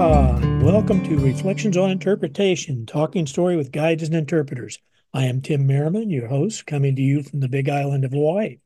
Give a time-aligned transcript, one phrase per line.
[0.00, 0.62] Aloha!
[0.64, 4.78] Welcome to Reflections on Interpretation, talking story with guides and interpreters.
[5.12, 8.60] I am Tim Merriman, your host, coming to you from the Big Island of Hawaii.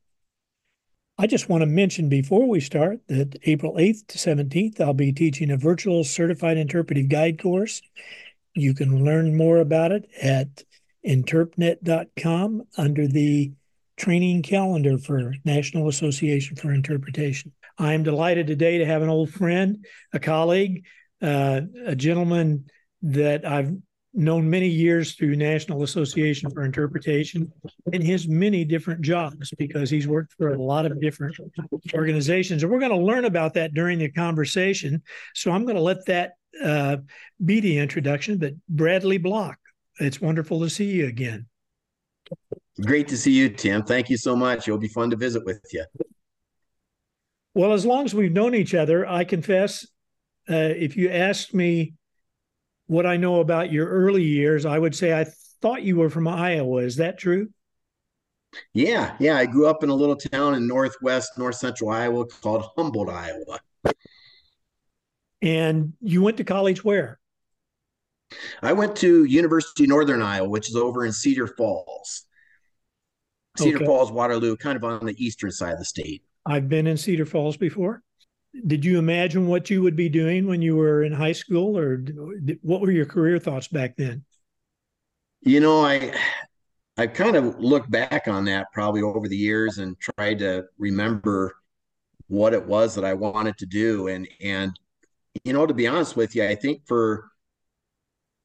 [1.19, 5.13] I just want to mention before we start that April 8th to 17th, I'll be
[5.13, 7.83] teaching a virtual certified interpretive guide course.
[8.55, 10.63] You can learn more about it at
[11.05, 13.51] interpnet.com under the
[13.97, 17.51] training calendar for National Association for Interpretation.
[17.77, 20.85] I am delighted today to have an old friend, a colleague,
[21.25, 22.67] uh, a gentleman
[23.03, 23.73] that I've
[24.13, 27.53] known many years through National Association for Interpretation
[27.93, 31.37] in his many different jobs because he's worked for a lot of different
[31.95, 32.63] organizations.
[32.63, 35.03] And we're going to learn about that during the conversation.
[35.35, 36.33] So I'm going to let that
[36.63, 36.99] uh,
[37.45, 38.39] be the introduction.
[38.39, 39.59] But Bradley Block,
[39.99, 41.47] it's wonderful to see you again.
[42.81, 43.83] Great to see you, Tim.
[43.83, 44.69] Thank you so much.
[44.69, 45.85] It'll be fun to visit with you.
[47.55, 49.87] Well, as long as we've known each other, I confess,
[50.49, 51.95] uh, if you asked me
[52.87, 55.27] what I know about your early years, I would say I
[55.63, 56.83] thought you were from Iowa.
[56.83, 57.49] Is that true?
[58.73, 59.37] Yeah, yeah.
[59.37, 63.59] I grew up in a little town in northwest, north central Iowa called Humboldt, Iowa.
[65.43, 67.19] And you went to college where?
[68.63, 72.27] I went to University of Northern Iowa, which is over in Cedar Falls.
[73.57, 73.87] Cedar okay.
[73.87, 76.23] Falls, Waterloo, kind of on the eastern side of the state.
[76.47, 78.03] I've been in Cedar Falls before
[78.67, 82.05] did you imagine what you would be doing when you were in high school or
[82.63, 84.25] what were your career thoughts back then?
[85.43, 86.15] You know i
[86.97, 91.55] i kind of looked back on that probably over the years and tried to remember
[92.29, 94.09] what it was that i wanted to do.
[94.09, 94.73] And and
[95.45, 97.29] you know to be honest with you i think for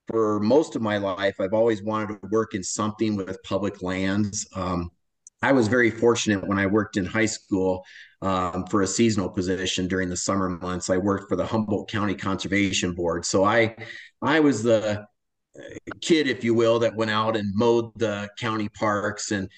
[0.08, 4.48] for most of my life i've always wanted to work in something with public lands.
[4.56, 4.92] Um,
[5.42, 7.86] I was very fortunate when I worked in high school
[8.22, 10.90] um, for a seasonal position during the summer months.
[10.90, 13.76] I worked for the Humboldt County Conservation Board, so I
[14.22, 15.06] I was the
[16.02, 19.50] kid, if you will, that went out and mowed the county parks and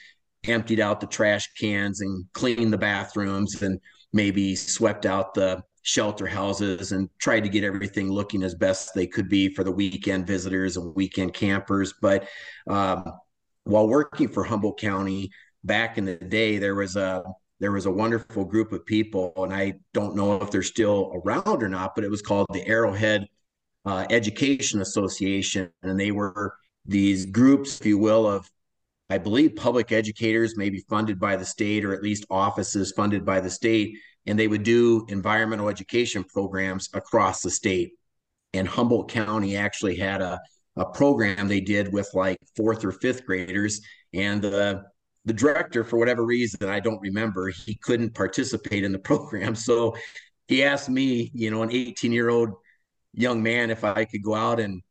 [0.45, 3.79] emptied out the trash cans and cleaned the bathrooms and
[4.13, 9.07] maybe swept out the shelter houses and tried to get everything looking as best they
[9.07, 11.93] could be for the weekend visitors and weekend campers.
[12.01, 12.27] But
[12.67, 13.03] um,
[13.63, 15.31] while working for Humboldt County,
[15.63, 17.23] back in the day there was a
[17.59, 21.61] there was a wonderful group of people and i don't know if they're still around
[21.61, 23.27] or not but it was called the arrowhead
[23.85, 25.69] uh, education association.
[25.83, 26.55] And they were
[26.85, 28.49] these groups if you will of
[29.11, 33.39] i believe public educators maybe funded by the state or at least offices funded by
[33.39, 33.95] the state.
[34.25, 37.93] And they would do environmental education programs across the state.
[38.53, 40.39] And humboldt county actually had a,
[40.75, 43.81] a program they did with like fourth or fifth graders.
[44.13, 44.83] And the
[45.25, 49.55] the director, for whatever reason, I don't remember, he couldn't participate in the program.
[49.55, 49.95] So
[50.47, 52.49] he asked me, you know, an 18 year old
[53.13, 54.81] young man, if I could go out and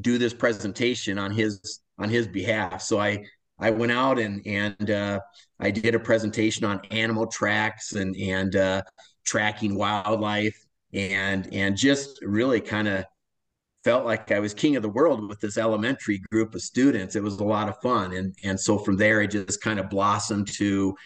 [0.00, 2.82] do this presentation on his on his behalf.
[2.82, 3.24] So I
[3.58, 5.20] I went out and and uh,
[5.60, 8.82] I did a presentation on animal tracks and and uh,
[9.24, 10.58] tracking wildlife
[10.92, 13.04] and and just really kind of
[13.86, 17.14] felt like I was king of the world with this elementary group of students.
[17.14, 18.14] It was a lot of fun.
[18.14, 20.96] And, and so from there, it just kind of blossomed to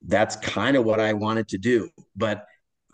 [0.00, 1.90] that's kind of what I wanted to do.
[2.16, 2.46] But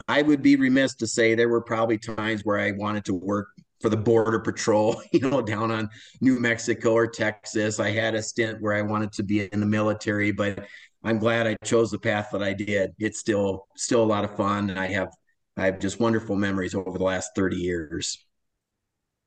[0.09, 3.47] I would be remiss to say there were probably times where I wanted to work
[3.81, 5.89] for the border patrol, you know, down on
[6.21, 7.79] New Mexico or Texas.
[7.79, 10.67] I had a stint where I wanted to be in the military, but
[11.05, 12.91] I'm glad I chose the path that I did.
[12.99, 15.11] It's still still a lot of fun and I have
[15.57, 18.19] I have just wonderful memories over the last 30 years.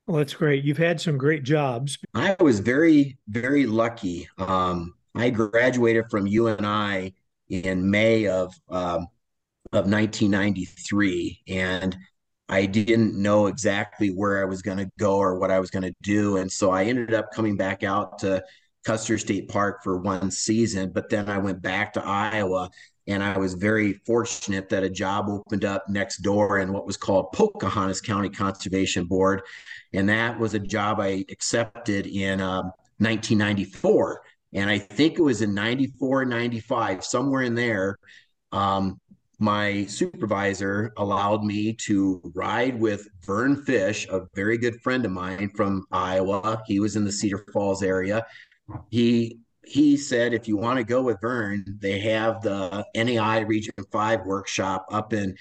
[0.08, 0.64] Well, that's great.
[0.64, 1.98] You've had some great jobs.
[2.14, 4.28] I was very, very lucky.
[4.38, 7.16] Um, I graduated from UNI
[7.50, 9.08] in May of um,
[9.72, 11.98] of 1993, and
[12.48, 15.84] I didn't know exactly where I was going to go or what I was going
[15.84, 18.44] to do, and so I ended up coming back out to
[18.86, 20.92] Custer State Park for one season.
[20.94, 22.70] But then I went back to Iowa
[23.08, 26.98] and I was very fortunate that a job opened up next door in what was
[26.98, 29.44] called Pocahontas County Conservation Board.
[29.94, 34.22] And that was a job I accepted in um, 1994.
[34.54, 37.98] And I think it was in 94, 95, somewhere in there.
[38.52, 39.00] Um,
[39.38, 45.52] my supervisor allowed me to ride with Vern Fish, a very good friend of mine
[45.56, 46.64] from Iowa.
[46.66, 48.26] He was in the Cedar Falls area.
[48.90, 53.74] He he said if you want to go with Vern, they have the NAI Region
[53.92, 55.36] 5 workshop up in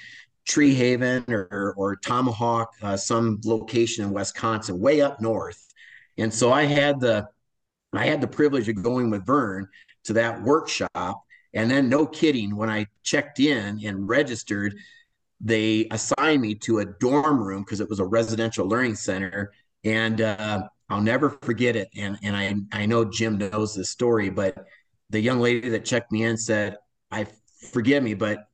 [0.49, 5.73] Treehaven or, or Tomahawk, uh, some location in Wisconsin, way up north.
[6.19, 7.27] And so I had the
[7.93, 9.69] I had the privilege of going with Vern
[10.05, 11.23] to that workshop.
[11.55, 14.75] And then, no kidding, when I checked in and registered,
[15.41, 19.53] they assigned me to a dorm room because it was a residential learning center.
[19.85, 21.89] And uh, I'll never forget it.
[21.97, 24.57] And, and I, I know Jim knows this story, but
[25.11, 26.77] the young lady that checked me in said,
[27.11, 27.27] I
[27.73, 28.45] forgive me, but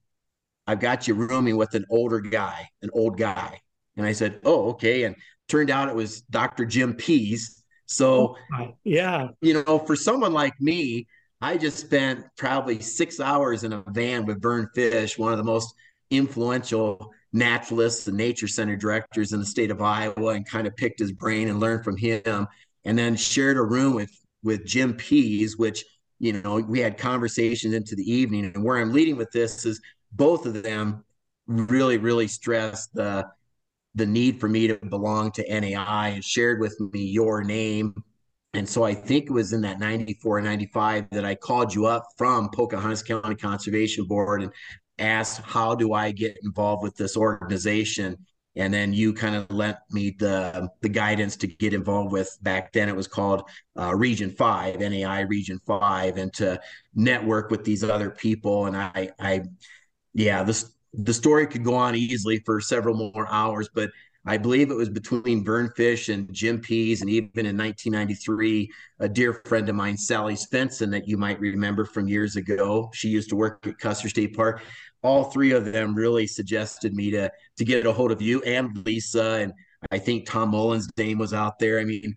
[0.67, 3.61] I've got you rooming with an older guy, an old guy.
[3.97, 5.05] And I said, Oh, okay.
[5.05, 5.17] And
[5.49, 6.65] turned out it was Dr.
[6.65, 7.63] Jim Pease.
[7.87, 11.09] So, oh, yeah, you know, for someone like me,
[11.41, 15.45] I just spent probably six hours in a van with Vern Fish, one of the
[15.45, 15.75] most
[16.11, 20.99] influential naturalists and nature center directors in the state of Iowa, and kind of picked
[20.99, 22.47] his brain and learned from him.
[22.85, 24.11] And then shared a room with
[24.43, 25.85] with Jim Pease, which
[26.19, 28.47] you know we had conversations into the evening.
[28.55, 29.81] And where I'm leading with this is
[30.13, 31.05] both of them
[31.47, 33.27] really, really stressed the
[33.95, 37.95] the need for me to belong to NAI and shared with me your name.
[38.55, 42.05] And so I think it was in that 94, 95 that I called you up
[42.17, 44.53] from Pocahontas County Conservation Board and
[45.01, 48.17] asked, how do I get involved with this organization?
[48.57, 52.37] And then you kind of lent me the the guidance to get involved with.
[52.43, 53.49] Back then, it was called
[53.79, 56.61] uh, Region Five, NAI Region Five, and to
[56.95, 58.67] network with these other people.
[58.67, 59.43] And I, I,
[60.15, 63.91] yeah, this the story could go on easily for several more hours, but
[64.27, 69.09] I believe it was between Vern Fish and Jim Pease, and even in 1993, a
[69.09, 72.91] dear friend of mine, Sally Svensson, that you might remember from years ago.
[72.93, 74.63] She used to work at Custer State Park.
[75.03, 78.85] All three of them really suggested me to to get a hold of you and
[78.85, 79.53] Lisa, and
[79.91, 81.79] I think Tom Mullen's name was out there.
[81.79, 82.15] I mean,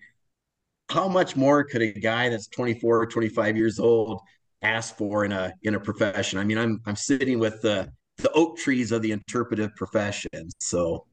[0.90, 4.22] how much more could a guy that's 24 or 25 years old
[4.62, 6.40] ask for in a in a profession?
[6.40, 10.50] I mean, I'm I'm sitting with the the oak trees of the interpretive profession.
[10.60, 11.06] So,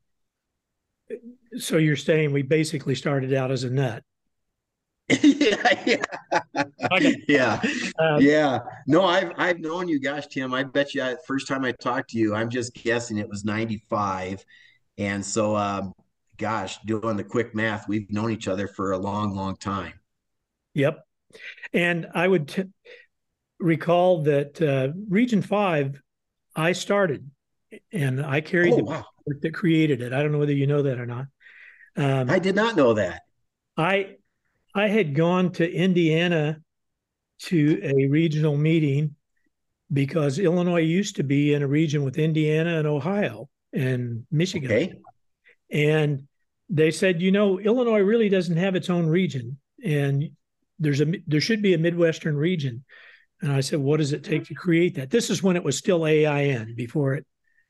[1.56, 4.02] so you're saying we basically started out as a nut.
[5.22, 7.16] Yeah, yeah, okay.
[7.28, 7.60] yeah,
[7.98, 8.60] um, yeah.
[8.86, 10.54] No, I've I've known you, gosh, Tim.
[10.54, 13.44] I bet you, I, first time I talked to you, I'm just guessing it was
[13.44, 14.44] '95,
[14.98, 15.92] and so, um,
[16.36, 19.94] gosh, doing the quick math, we've known each other for a long, long time.
[20.74, 21.04] Yep,
[21.72, 22.64] and I would t-
[23.58, 26.00] recall that uh, Region Five
[26.54, 27.28] I started,
[27.92, 29.04] and I carried oh, the wow.
[29.26, 30.12] that created it.
[30.12, 31.26] I don't know whether you know that or not.
[31.96, 33.22] Um, I did not know that.
[33.76, 34.16] I
[34.75, 36.61] I had gone to Indiana
[37.40, 39.17] to a regional meeting
[39.93, 44.70] because Illinois used to be in a region with Indiana and Ohio and Michigan.
[44.70, 44.94] Okay.
[45.72, 46.26] And
[46.69, 50.31] they said, you know, Illinois really doesn't have its own region, and
[50.78, 52.84] there's a there should be a Midwestern region.
[53.43, 55.11] And I said, what does it take to create that?
[55.11, 57.26] This is when it was still AIN before it.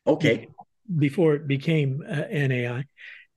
[0.06, 0.48] Okay.
[0.98, 2.84] Before it became uh, NAI,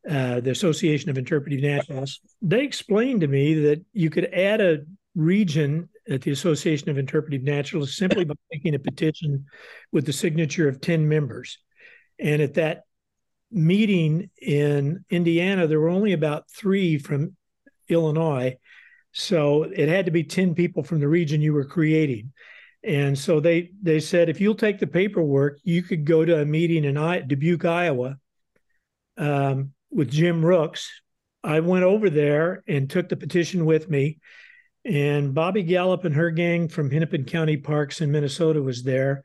[0.09, 2.19] uh, the Association of Interpretive Naturalists.
[2.41, 4.79] They explained to me that you could add a
[5.15, 9.45] region at the Association of Interpretive Naturalists simply by making a petition
[9.91, 11.59] with the signature of 10 members.
[12.19, 12.83] And at that
[13.51, 17.35] meeting in Indiana, there were only about three from
[17.87, 18.57] Illinois
[19.13, 22.33] so it had to be 10 people from the region you were creating.
[22.83, 26.45] And so they they said if you'll take the paperwork, you could go to a
[26.45, 28.17] meeting in I, Dubuque, Iowa,
[29.17, 31.01] um, with Jim Rooks.
[31.43, 34.19] I went over there and took the petition with me,
[34.85, 39.23] and Bobby Gallup and her gang from Hennepin County Parks in Minnesota was there,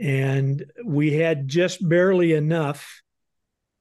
[0.00, 3.02] and we had just barely enough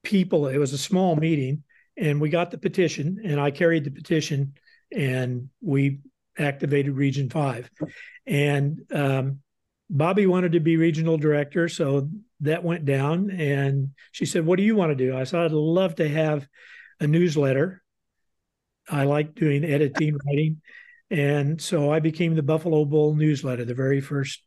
[0.04, 0.48] people.
[0.48, 1.64] It was a small meeting,
[1.98, 4.54] and we got the petition, and I carried the petition
[4.92, 6.00] and we
[6.38, 7.70] activated Region 5.
[8.26, 9.40] And um,
[9.90, 12.10] Bobby wanted to be regional director, so
[12.42, 13.30] that went down.
[13.32, 15.16] And she said, What do you want to do?
[15.16, 16.48] I said, I'd love to have
[17.00, 17.84] a newsletter.
[18.90, 20.62] I like doing editing, writing.
[21.12, 24.44] And so I became the Buffalo Bull newsletter, the very first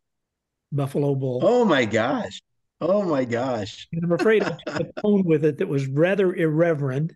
[0.73, 1.41] Buffalo Bull.
[1.43, 2.41] Oh my gosh.
[2.81, 3.89] Oh my gosh.
[3.93, 7.13] And I'm afraid I took a tone with it that was rather irreverent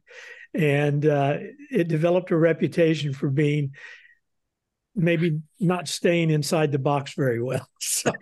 [0.54, 1.38] and uh,
[1.70, 3.72] it developed a reputation for being
[4.94, 7.66] maybe not staying inside the box very well.
[7.80, 8.12] So.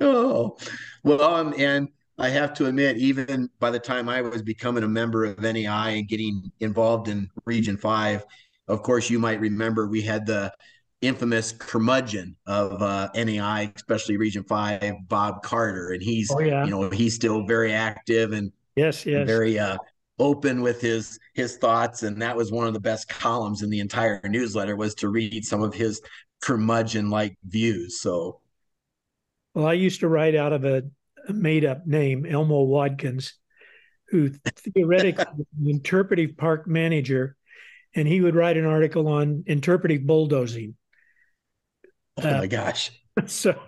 [0.00, 0.56] oh,
[1.02, 4.88] well, um, and I have to admit, even by the time I was becoming a
[4.88, 8.24] member of NAI and getting involved in Region Five,
[8.68, 10.52] of course, you might remember we had the
[11.00, 16.64] infamous curmudgeon of uh, NAI, especially Region Five, Bob Carter, and he's oh, yeah.
[16.64, 19.26] you know he's still very active and Yes, yes.
[19.26, 19.78] Very uh,
[20.18, 23.80] open with his his thoughts, and that was one of the best columns in the
[23.80, 26.00] entire newsletter was to read some of his
[26.42, 28.00] curmudgeon like views.
[28.00, 28.40] So,
[29.54, 30.84] well, I used to write out of a,
[31.28, 33.34] made up name, Elmo Watkins,
[34.08, 37.36] who theoretically was an interpretive park manager,
[37.94, 40.76] and he would write an article on interpretive bulldozing.
[42.18, 42.90] Oh uh, my gosh!
[43.26, 43.60] so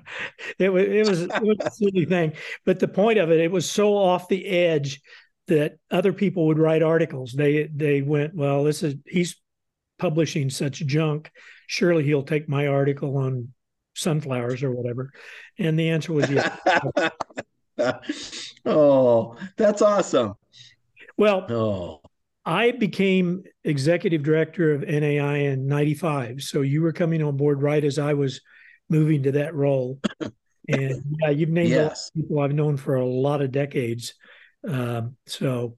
[0.59, 2.33] it was it was it was a silly thing.
[2.65, 5.03] But the point of it, it was so off the edge
[5.49, 7.33] that other people would write articles.
[7.33, 9.37] They they went, well, this is he's
[9.99, 11.31] publishing such junk.
[11.67, 13.53] Surely he'll take my article on
[13.95, 15.13] sunflowers or whatever.
[15.59, 16.57] And the answer was yes.
[18.65, 20.35] oh, that's awesome.
[21.17, 22.01] Well, oh.
[22.47, 26.43] I became executive director of NAI in 95.
[26.43, 28.41] So you were coming on board right as I was
[28.89, 30.01] moving to that role.
[30.69, 32.11] and yeah, you've named yes.
[32.11, 34.15] people I've known for a lot of decades.
[34.67, 35.77] Um, so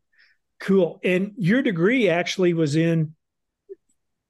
[0.61, 1.01] cool.
[1.05, 3.15] And your degree actually was in,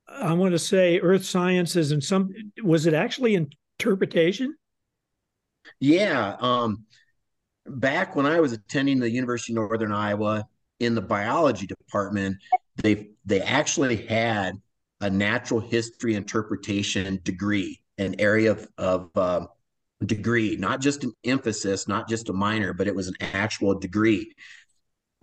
[0.09, 2.31] I want to say, earth sciences and some,
[2.63, 4.57] was it actually interpretation?
[5.79, 6.37] Yeah.
[6.41, 6.85] Um,
[7.67, 10.47] back when I was attending the University of Northern Iowa
[10.81, 12.37] in the biology department,
[12.77, 14.61] they they actually had
[15.01, 19.49] a natural history interpretation degree, an area of, of um,
[20.05, 24.33] degree, not just an emphasis, not just a minor, but it was an actual degree.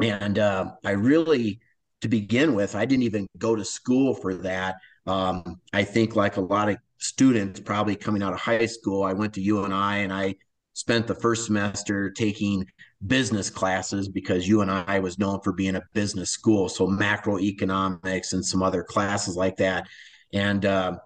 [0.02, 1.60] And uh, I really,
[2.02, 4.76] to begin with, I didn't even go to school for that.
[5.08, 9.14] Um, I think, like a lot of students probably coming out of high school, I
[9.14, 10.36] went to UNI and I
[10.74, 12.66] spent the first semester taking
[13.06, 16.70] business classes because UNI was known for being a business school.
[16.70, 19.88] So macroeconomics and some other classes like that.
[20.34, 20.98] And uh,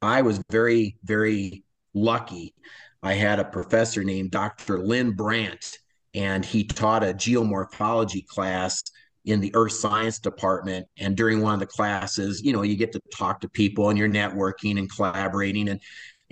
[0.00, 2.54] I was very, very lucky.
[3.02, 4.78] I had a professor named Dr.
[4.78, 5.78] Lynn Brant,
[6.14, 8.82] and he taught a geomorphology class
[9.24, 12.90] in the earth science department and during one of the classes you know you get
[12.90, 15.80] to talk to people and you're networking and collaborating and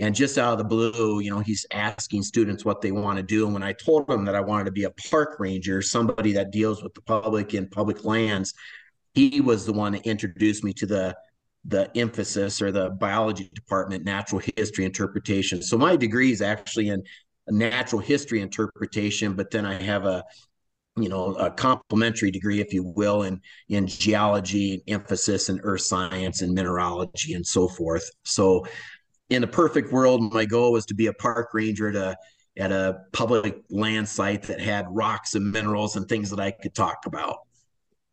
[0.01, 3.23] and just out of the blue, you know, he's asking students what they want to
[3.23, 3.45] do.
[3.45, 6.51] And when I told him that I wanted to be a park ranger, somebody that
[6.51, 8.55] deals with the public in public lands,
[9.13, 11.15] he was the one that introduced me to the
[11.65, 15.63] the emphasis or the biology department, natural history interpretation.
[15.63, 17.03] So my degree is actually in
[17.49, 20.25] natural history interpretation, but then I have a
[20.97, 25.83] you know a complementary degree if you will in in geology and emphasis in earth
[25.83, 28.67] science and mineralogy and so forth so
[29.31, 32.17] in a perfect world, my goal was to be a park ranger at a
[32.59, 36.75] at a public land site that had rocks and minerals and things that I could
[36.75, 37.39] talk about.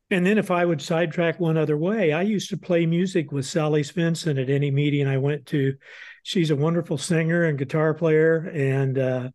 [0.09, 3.45] And then if I would sidetrack one other way, I used to play music with
[3.45, 5.75] Sally Svensson at any meeting I went to.
[6.23, 8.49] She's a wonderful singer and guitar player.
[8.53, 9.29] And uh,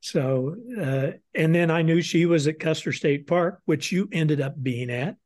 [0.00, 4.40] so, uh, and then I knew she was at Custer State Park, which you ended
[4.40, 5.16] up being at.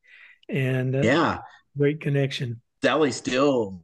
[0.48, 1.38] And uh, yeah,
[1.76, 2.62] great connection.
[2.82, 3.82] Sally's still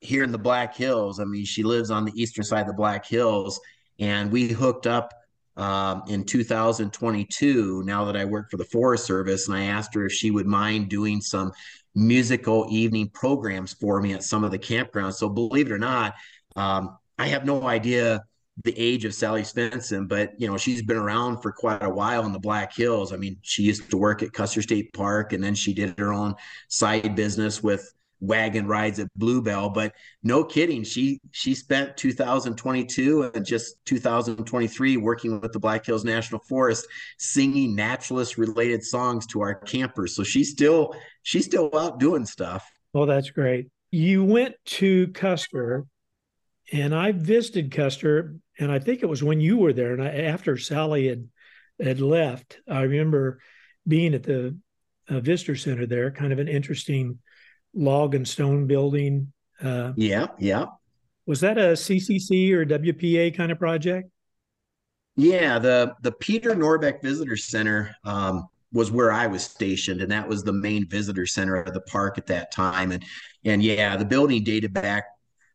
[0.00, 1.20] here in the Black Hills.
[1.20, 3.60] I mean, she lives on the eastern side of the Black Hills,
[3.98, 5.12] and we hooked up
[5.56, 7.82] um, in 2022.
[7.84, 10.46] Now that I work for the Forest Service, and I asked her if she would
[10.46, 11.52] mind doing some
[11.94, 15.14] musical evening programs for me at some of the campgrounds.
[15.14, 16.14] So, believe it or not,
[16.54, 18.24] um, I have no idea
[18.64, 22.24] the age of Sally Svensson, but you know she's been around for quite a while
[22.24, 23.12] in the Black Hills.
[23.12, 26.12] I mean, she used to work at Custer State Park, and then she did her
[26.12, 26.34] own
[26.68, 29.70] side business with wagon rides at Bluebell.
[29.70, 36.04] But no kidding, she she spent 2022 and just 2023 working with the Black Hills
[36.04, 36.86] National Forest,
[37.18, 40.14] singing naturalist related songs to our campers.
[40.14, 42.70] So she's still she's still out doing stuff.
[42.92, 43.68] Well, that's great.
[43.90, 45.86] You went to Custer,
[46.72, 50.08] and I visited Custer, and I think it was when you were there, and I,
[50.08, 51.28] after Sally had
[51.80, 53.40] had left, I remember
[53.86, 54.56] being at the
[55.08, 57.18] uh, visitor center there, kind of an interesting
[57.76, 59.32] log and stone building.
[59.62, 60.66] Uh, yeah, yeah.
[61.26, 64.10] Was that a CCC or WPA kind of project?
[65.16, 70.28] Yeah, the the Peter Norbeck Visitor Center um, was where I was stationed, and that
[70.28, 72.92] was the main visitor center of the park at that time.
[72.92, 73.04] And
[73.44, 75.04] and yeah, the building dated back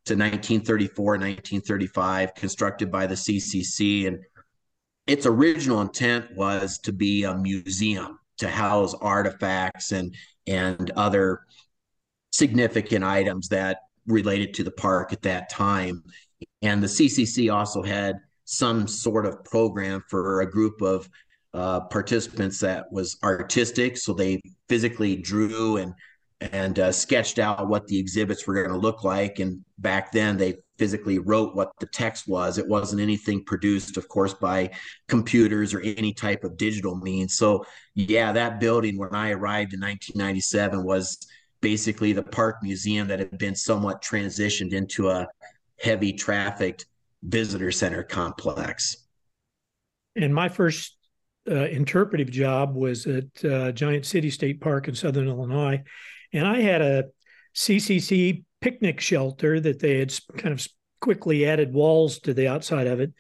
[0.06, 4.20] to 1934, 1935, constructed by the CCC, and
[5.06, 10.16] its original intent was to be a museum to house artifacts and
[10.48, 11.42] and other
[12.31, 16.03] significant items that related to the park at that time.
[16.61, 21.09] And the CCC also had some sort of program for a group of
[21.53, 23.97] uh, participants that was artistic.
[23.97, 25.93] So they physically drew and
[26.51, 29.38] and uh, sketched out what the exhibits were going to look like.
[29.38, 32.57] And back then, they physically wrote what the text was.
[32.57, 34.71] It wasn't anything produced, of course, by
[35.07, 37.35] computers or any type of digital means.
[37.35, 41.19] So, yeah, that building when I arrived in 1997 was
[41.62, 45.27] basically the park museum that had been somewhat transitioned into a
[45.80, 46.86] heavy trafficked
[47.24, 48.98] visitor center complex.
[50.15, 50.98] And my first
[51.50, 55.82] uh, interpretive job was at uh, Giant City State Park in Southern Illinois.
[56.34, 57.06] And I had a
[57.56, 60.65] CCC picnic shelter that they had kind of
[61.00, 63.12] quickly added walls to the outside of it,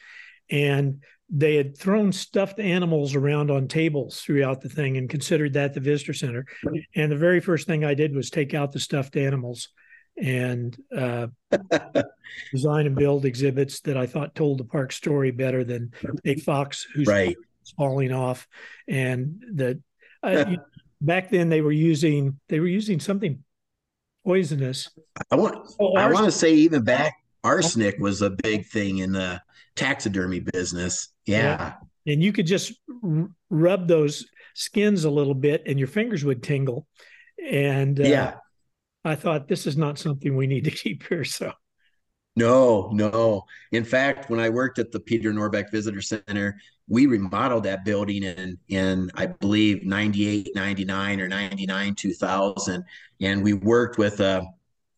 [0.49, 5.73] and they had thrown stuffed animals around on tables throughout the thing and considered that
[5.73, 6.45] the visitor center.
[6.93, 9.69] And the very first thing I did was take out the stuffed animals
[10.17, 11.27] and uh,
[12.51, 15.93] design and build exhibits that I thought told the park story better than
[16.25, 17.37] a Fox, who's right.
[17.77, 18.45] falling off,
[18.89, 19.79] and that
[20.21, 20.55] uh,
[20.99, 23.41] back then they were using they were using something
[24.25, 24.89] poisonous.
[25.31, 29.13] I want oh, I want to say even back arsenic was a big thing in
[29.13, 29.41] the
[29.75, 31.09] taxidermy business.
[31.25, 31.37] Yeah.
[32.05, 32.13] yeah.
[32.13, 32.73] And you could just
[33.03, 36.87] r- rub those skins a little bit and your fingers would tingle.
[37.43, 38.33] And uh, yeah,
[39.03, 41.23] I thought this is not something we need to keep here.
[41.23, 41.53] So
[42.35, 43.43] no, no.
[43.73, 48.23] In fact, when I worked at the Peter Norbeck Visitor Center, we remodeled that building
[48.23, 52.83] in in I believe 98, 99 or 99 2000
[53.21, 54.41] and we worked with a uh,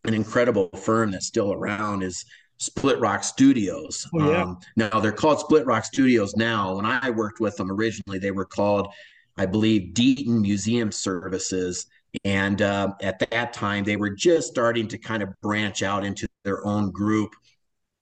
[0.06, 2.26] an incredible firm that's still around is
[2.64, 4.08] Split Rock Studios.
[4.14, 4.44] Oh, yeah.
[4.44, 6.76] um, now they're called Split Rock Studios now.
[6.76, 8.94] When I worked with them originally, they were called,
[9.38, 11.88] I believe, Deaton Museum Services.
[12.24, 16.28] And uh, at that time, they were just starting to kind of branch out into
[16.44, 17.34] their own group.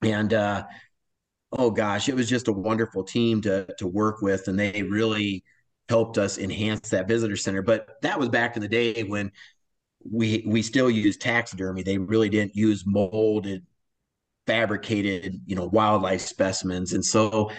[0.02, 0.64] And uh,
[1.52, 5.44] oh gosh, it was just a wonderful team to to work with, and they really
[5.88, 7.62] helped us enhance that visitor center.
[7.62, 9.30] But that was back in the day when
[10.10, 11.82] we we still use taxidermy.
[11.82, 13.64] They really didn't use molded,
[14.46, 16.92] fabricated, you know, wildlife specimens.
[16.92, 17.50] And so,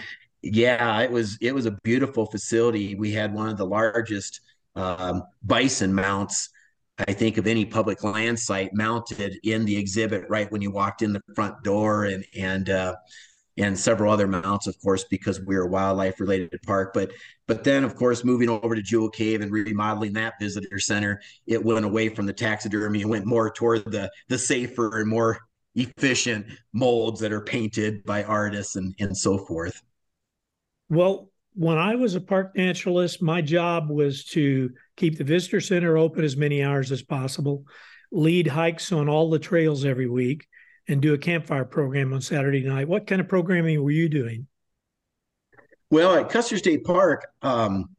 [0.42, 2.94] yeah, it was it was a beautiful facility.
[2.94, 4.40] We had one of the largest
[4.76, 6.50] um, bison mounts,
[6.98, 11.02] I think, of any public land site mounted in the exhibit right when you walked
[11.02, 12.94] in the front door, and and uh,
[13.56, 16.92] and several other mounts, of course, because we're a wildlife related park.
[16.92, 17.12] But
[17.46, 21.64] but then, of course, moving over to Jewel Cave and remodeling that visitor center, it
[21.64, 25.38] went away from the taxidermy and went more toward the the safer and more
[25.74, 29.82] efficient molds that are painted by artists and and so forth.
[30.88, 35.96] Well, when I was a park naturalist, my job was to keep the visitor center
[35.96, 37.64] open as many hours as possible,
[38.10, 40.46] lead hikes on all the trails every week,
[40.88, 42.88] and do a campfire program on Saturday night.
[42.88, 44.46] What kind of programming were you doing?
[45.90, 47.90] Well, at Custer State Park, um,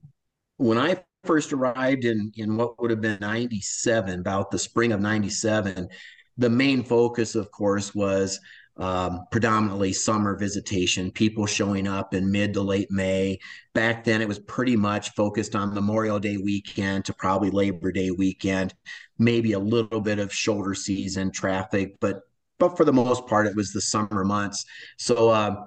[0.58, 5.02] when I first arrived in in what would have been 97 about the spring of
[5.02, 5.88] 97
[6.38, 8.40] the main focus of course was
[8.78, 13.40] um, predominantly summer visitation people showing up in mid to late may
[13.74, 18.12] back then it was pretty much focused on memorial day weekend to probably labor day
[18.12, 18.74] weekend
[19.18, 22.20] maybe a little bit of shoulder season traffic but
[22.58, 24.66] but for the most part, it was the summer months.
[24.98, 25.66] So uh,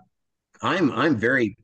[0.62, 1.57] I'm I'm very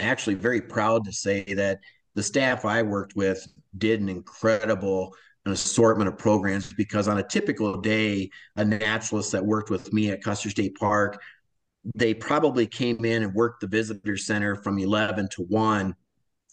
[0.00, 1.80] actually very proud to say that
[2.14, 5.14] the staff I worked with did an incredible
[5.46, 10.10] an assortment of programs because on a typical day, a naturalist that worked with me
[10.10, 11.20] at Custer State Park,
[11.94, 15.94] they probably came in and worked the visitor center from 11 to 1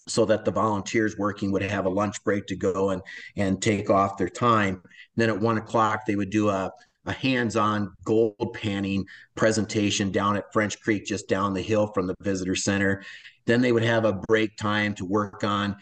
[0.07, 3.01] so that the volunteers working would have a lunch break to go and
[3.35, 4.75] and take off their time.
[4.83, 4.83] And
[5.15, 6.71] then at one o'clock, they would do a
[7.05, 12.15] a hands-on gold panning presentation down at French Creek, just down the hill from the
[12.21, 13.03] visitor center.
[13.45, 15.75] Then they would have a break time to work on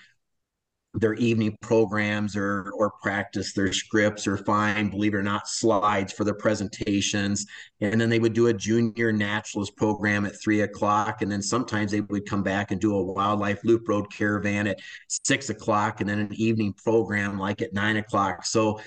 [0.93, 6.11] their evening programs or or practice their scripts or find, believe it or not, slides
[6.11, 7.45] for their presentations.
[7.79, 11.21] And then they would do a junior naturalist program at three o'clock.
[11.21, 14.79] And then sometimes they would come back and do a wildlife loop road caravan at
[15.07, 18.45] six o'clock and then an evening program like at nine o'clock.
[18.45, 18.81] So,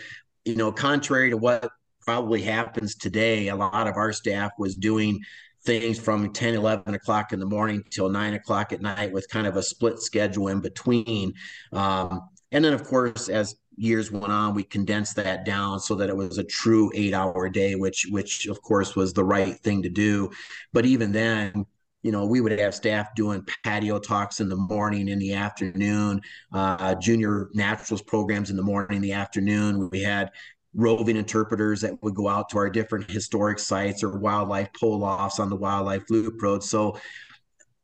[0.45, 1.71] you know, contrary to what
[2.03, 3.49] probably happens today.
[3.49, 5.21] A lot of our staff was doing
[5.65, 9.47] things from 10, 11 o'clock in the morning till nine o'clock at night with kind
[9.47, 11.33] of a split schedule in between.
[11.73, 16.09] Um, and then, of course, as years went on, we condensed that down so that
[16.09, 19.83] it was a true eight hour day, which, which of course was the right thing
[19.83, 20.31] to do.
[20.73, 21.67] But even then,
[22.05, 26.21] you know, we would have staff doing patio talks in the morning, in the afternoon,
[26.53, 29.89] uh, junior naturals programs in the morning, in the afternoon.
[29.91, 30.31] We had
[30.75, 35.39] roving interpreters that would go out to our different historic sites or wildlife pull offs
[35.39, 36.63] on the wildlife loop road.
[36.63, 36.99] So,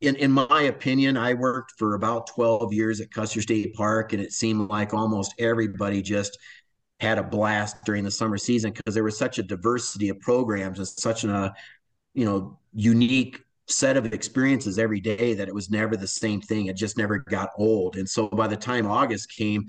[0.01, 4.21] in, in my opinion, I worked for about 12 years at Custer State Park, and
[4.21, 6.37] it seemed like almost everybody just
[6.99, 10.79] had a blast during the summer season because there was such a diversity of programs
[10.79, 11.53] and such a
[12.13, 16.67] you know unique set of experiences every day that it was never the same thing.
[16.67, 17.95] It just never got old.
[17.95, 19.65] And so by the time August came,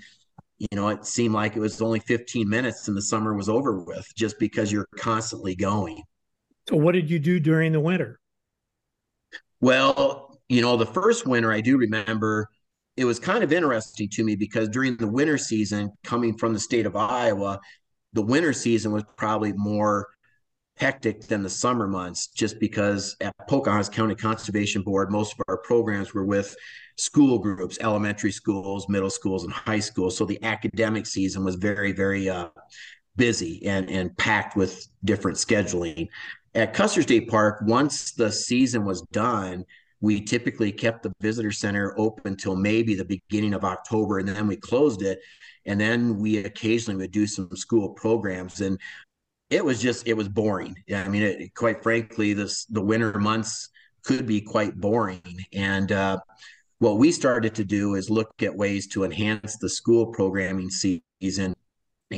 [0.70, 3.80] you know, it seemed like it was only 15 minutes and the summer was over
[3.80, 6.00] with just because you're constantly going.
[6.68, 8.20] So, what did you do during the winter?
[9.60, 12.48] Well, you know, the first winter I do remember
[12.96, 16.60] it was kind of interesting to me because during the winter season, coming from the
[16.60, 17.58] state of Iowa,
[18.12, 20.06] the winter season was probably more
[20.82, 25.58] hectic than the summer months just because at Pocahontas County Conservation Board, most of our
[25.58, 26.56] programs were with
[26.96, 30.16] school groups, elementary schools, middle schools, and high schools.
[30.16, 32.48] So the academic season was very, very uh,
[33.14, 36.08] busy and, and packed with different scheduling.
[36.56, 39.64] At Custer State Park, once the season was done,
[40.00, 44.48] we typically kept the visitor center open till maybe the beginning of October, and then
[44.48, 45.20] we closed it.
[45.64, 48.60] And then we occasionally would do some school programs.
[48.60, 48.80] And
[49.52, 50.74] it was just it was boring.
[50.86, 53.68] Yeah, I mean, it, quite frankly, this the winter months
[54.02, 55.22] could be quite boring.
[55.52, 56.18] And uh,
[56.78, 61.54] what we started to do is look at ways to enhance the school programming season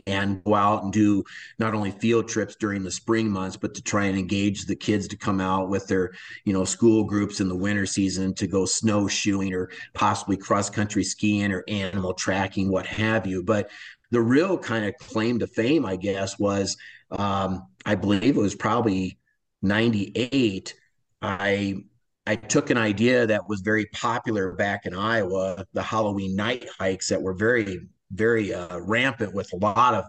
[0.06, 1.22] and go out and do
[1.58, 5.06] not only field trips during the spring months but to try and engage the kids
[5.06, 6.10] to come out with their
[6.44, 11.04] you know school groups in the winter season to go snowshoeing or possibly cross country
[11.04, 13.70] skiing or animal tracking what have you but
[14.10, 16.76] the real kind of claim to fame i guess was
[17.18, 19.18] um, I believe it was probably
[19.62, 20.74] 98.
[21.22, 21.84] I
[22.26, 27.08] I took an idea that was very popular back in Iowa, the Halloween night hikes
[27.08, 27.80] that were very,
[28.12, 30.04] very uh, rampant with a lot of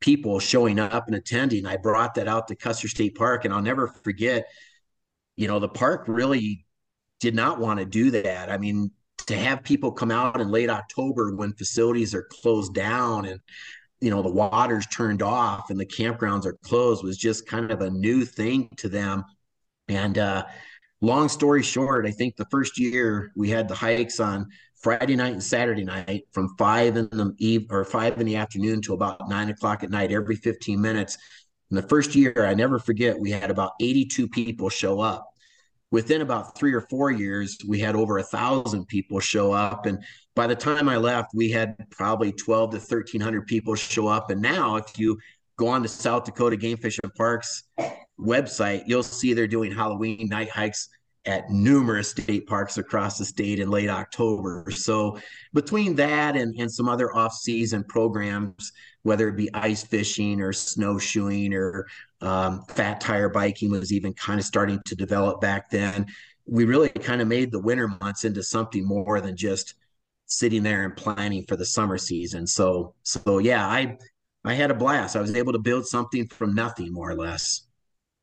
[0.00, 1.66] people showing up and attending.
[1.66, 4.46] I brought that out to Custer State Park, and I'll never forget,
[5.36, 6.64] you know, the park really
[7.20, 8.50] did not want to do that.
[8.50, 8.90] I mean,
[9.26, 13.40] to have people come out in late October when facilities are closed down and
[14.00, 17.80] you know the water's turned off and the campgrounds are closed was just kind of
[17.80, 19.24] a new thing to them.
[19.88, 20.44] And uh
[21.00, 24.46] long story short i think the first year we had the hikes on
[24.80, 28.80] friday night and saturday night from five in the eve or five in the afternoon
[28.82, 31.16] to about nine o'clock at night every 15 minutes.
[31.70, 35.28] In the first year i never forget we had about 82 people show up.
[35.90, 39.86] Within about three or four years, we had over a thousand people show up.
[39.86, 40.04] And
[40.38, 44.30] by the time I left, we had probably 12 to 1300 people show up.
[44.30, 45.18] And now, if you
[45.56, 47.64] go on the South Dakota Game Fish and Parks
[48.20, 50.90] website, you'll see they're doing Halloween night hikes
[51.26, 54.70] at numerous state parks across the state in late October.
[54.70, 55.18] So
[55.54, 58.70] between that and, and some other off-season programs,
[59.02, 61.88] whether it be ice fishing or snowshoeing or
[62.20, 66.06] um, fat tire biking was even kind of starting to develop back then.
[66.46, 69.74] We really kind of made the winter months into something more than just
[70.28, 72.46] sitting there and planning for the summer season.
[72.46, 73.98] So, so yeah, I,
[74.44, 75.16] I had a blast.
[75.16, 77.62] I was able to build something from nothing, more or less.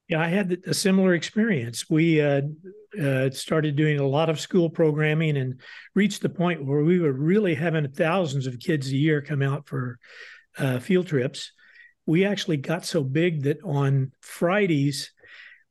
[0.08, 1.90] Yeah, I had a similar experience.
[1.90, 2.42] We uh,
[3.02, 5.60] uh, started doing a lot of school programming and
[5.96, 9.68] reached the point where we were really having thousands of kids a year come out
[9.68, 10.00] for
[10.58, 11.52] uh, field trips
[12.06, 15.12] we actually got so big that on Fridays,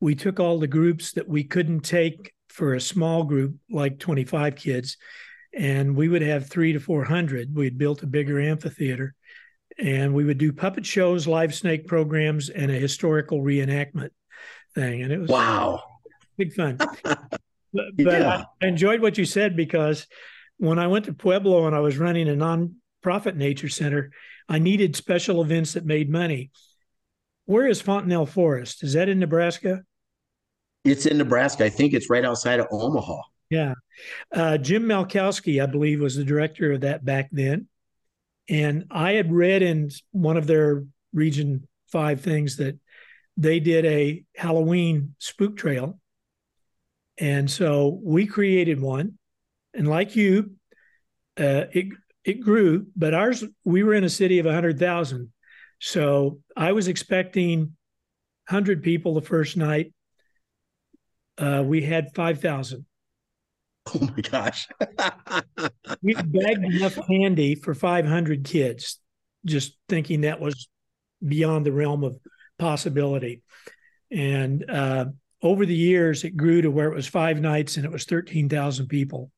[0.00, 4.56] we took all the groups that we couldn't take for a small group, like 25
[4.56, 4.96] kids,
[5.56, 7.54] and we would have three to 400.
[7.54, 9.14] We'd built a bigger amphitheater
[9.78, 14.10] and we would do puppet shows, live snake programs, and a historical reenactment
[14.74, 15.02] thing.
[15.02, 15.82] And it was wow,
[16.36, 16.76] big fun.
[17.04, 18.44] but, yeah.
[18.62, 20.06] I enjoyed what you said because
[20.58, 24.12] when I went to Pueblo and I was running a nonprofit nature center,
[24.48, 26.50] I needed special events that made money.
[27.46, 28.84] Where is Fontenelle Forest?
[28.84, 29.82] Is that in Nebraska?
[30.84, 31.64] It's in Nebraska.
[31.64, 33.22] I think it's right outside of Omaha.
[33.54, 33.74] Yeah.
[34.34, 37.68] Uh, Jim Malkowski, I believe, was the director of that back then.
[38.48, 42.76] And I had read in one of their Region 5 things that
[43.36, 46.00] they did a Halloween spook trail.
[47.16, 49.18] And so we created one.
[49.72, 50.56] And like you,
[51.38, 51.86] uh, it
[52.24, 55.30] it grew, but ours, we were in a city of 100,000.
[55.78, 57.76] So I was expecting
[58.48, 59.92] 100 people the first night.
[61.36, 62.86] Uh, we had 5,000.
[63.94, 64.66] Oh my gosh.
[66.02, 68.98] we bagged enough candy for 500 kids,
[69.44, 70.68] just thinking that was
[71.22, 72.18] beyond the realm of
[72.58, 73.42] possibility.
[74.10, 75.06] And uh,
[75.42, 78.86] over the years, it grew to where it was five nights and it was 13,000
[78.86, 79.30] people.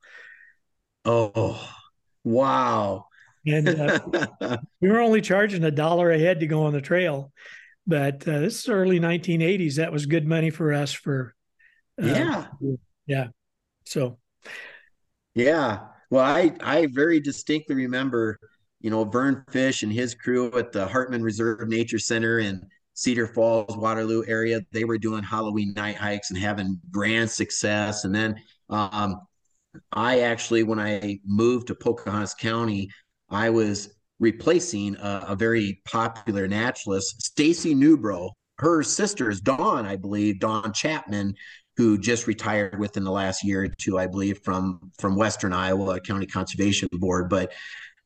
[1.04, 1.60] Oh,
[2.26, 3.06] Wow.
[3.46, 4.00] And uh,
[4.80, 7.32] we were only charging a dollar a head to go on the trail.
[7.86, 9.76] But uh, this is early 1980s.
[9.76, 11.34] That was good money for us for.
[12.02, 12.46] Uh, yeah.
[13.06, 13.26] Yeah.
[13.86, 14.18] So.
[15.34, 15.80] Yeah.
[16.10, 18.38] Well, I, I very distinctly remember,
[18.80, 22.62] you know, Vern Fish and his crew at the Hartman Reserve Nature Center in
[22.94, 24.60] Cedar Falls, Waterloo area.
[24.72, 28.04] They were doing Halloween night hikes and having grand success.
[28.04, 28.36] And then
[28.70, 29.20] um,
[29.92, 32.88] I actually, when I moved to Pocahontas County,
[33.28, 38.30] I was replacing a, a very popular naturalist, Stacy Newbro.
[38.58, 41.34] Her sister is Dawn, I believe, Dawn Chapman,
[41.76, 46.00] who just retired within the last year or two, I believe, from from Western Iowa
[46.00, 47.28] County Conservation Board.
[47.28, 47.52] But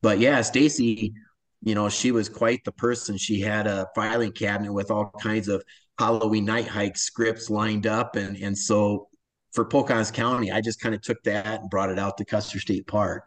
[0.03, 1.15] but yeah, Stacy,
[1.63, 3.17] you know, she was quite the person.
[3.17, 5.63] She had a filing cabinet with all kinds of
[5.99, 8.17] Halloween night hike scripts lined up.
[8.17, 9.09] And, and so
[9.53, 12.59] for Pocahontas County, I just kind of took that and brought it out to Custer
[12.59, 13.25] State Park.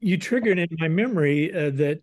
[0.00, 2.02] You triggered in my memory uh, that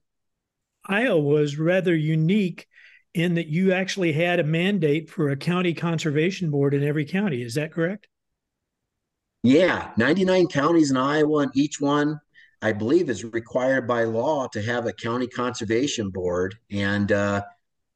[0.86, 2.68] Iowa was rather unique
[3.16, 7.42] in that you actually had a mandate for a county conservation board in every county.
[7.42, 8.10] Is that correct?
[9.42, 12.20] Yeah, 99 counties in Iowa, and each one,
[12.62, 16.56] I believe, is required by law to have a county conservation board.
[16.70, 17.44] And uh,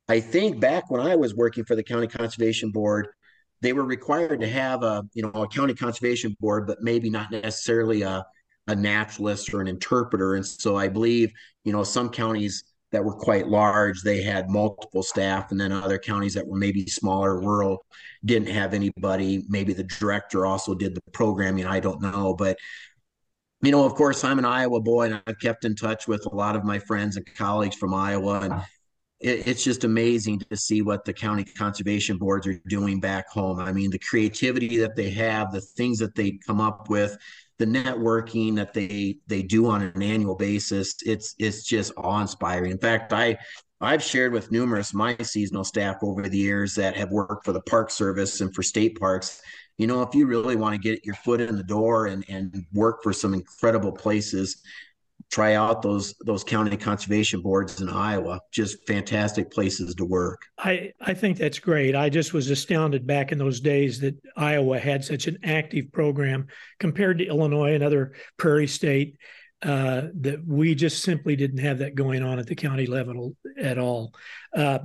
[0.07, 3.09] I think back when I was working for the county conservation board,
[3.61, 7.29] they were required to have a you know a county conservation board, but maybe not
[7.29, 8.25] necessarily a
[8.67, 10.35] a naturalist or an interpreter.
[10.35, 11.33] And so I believe
[11.65, 15.99] you know some counties that were quite large, they had multiple staff, and then other
[15.99, 17.85] counties that were maybe smaller, rural,
[18.25, 19.43] didn't have anybody.
[19.47, 21.65] Maybe the director also did the programming.
[21.65, 22.57] I don't know, but
[23.61, 26.35] you know, of course, I'm an Iowa boy, and I've kept in touch with a
[26.35, 28.53] lot of my friends and colleagues from Iowa, and
[29.19, 33.59] it, it's just amazing to see what the county conservation boards are doing back home.
[33.59, 37.17] I mean, the creativity that they have, the things that they come up with,
[37.59, 40.95] the networking that they they do on an annual basis.
[41.05, 42.71] It's it's just awe inspiring.
[42.71, 43.37] In fact, I
[43.81, 47.61] I've shared with numerous my seasonal staff over the years that have worked for the
[47.61, 49.41] Park Service and for state parks.
[49.77, 52.65] You know, if you really want to get your foot in the door and, and
[52.73, 54.61] work for some incredible places,
[55.31, 58.39] try out those those county conservation boards in Iowa.
[58.51, 60.41] Just fantastic places to work.
[60.57, 61.95] I I think that's great.
[61.95, 66.47] I just was astounded back in those days that Iowa had such an active program
[66.79, 69.17] compared to Illinois and other prairie state.
[69.61, 73.77] Uh, that we just simply didn't have that going on at the county level at
[73.77, 74.13] all.
[74.55, 74.79] Uh,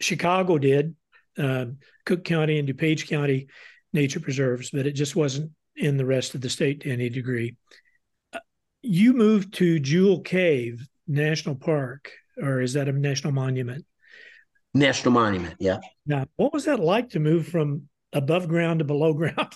[0.00, 0.96] Chicago did,
[1.36, 1.66] uh,
[2.06, 3.48] Cook County and DuPage County
[3.92, 7.56] nature preserves, but it just wasn't in the rest of the state to any degree
[8.84, 13.84] you moved to Jewel Cave National Park, or is that a national monument?
[14.74, 15.78] National monument, yeah.
[16.06, 19.52] Now, what was that like to move from above ground to below ground?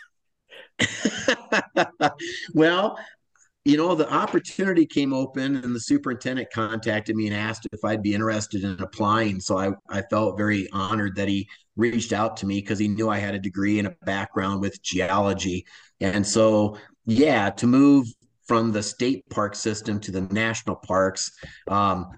[2.55, 2.99] well,
[3.65, 8.03] you know, the opportunity came open and the superintendent contacted me and asked if I'd
[8.03, 9.41] be interested in applying.
[9.41, 13.11] So I, I felt very honored that he reached out to me because he knew
[13.11, 15.67] I had a degree and a background with geology.
[16.01, 18.07] And so, yeah, to move
[18.49, 21.31] from the state park system to the national parks.
[21.69, 22.09] Um,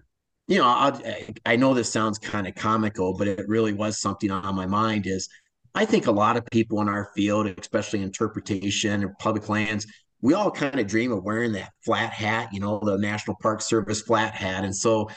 [0.46, 4.30] you know, I, I know this sounds kind of comical, but it really was something
[4.30, 5.06] on my mind.
[5.06, 5.28] Is
[5.74, 9.86] I think a lot of people in our field, especially interpretation or public lands,
[10.22, 13.60] we all kind of dream of wearing that flat hat, you know, the National Park
[13.62, 14.64] Service flat hat.
[14.64, 15.08] And so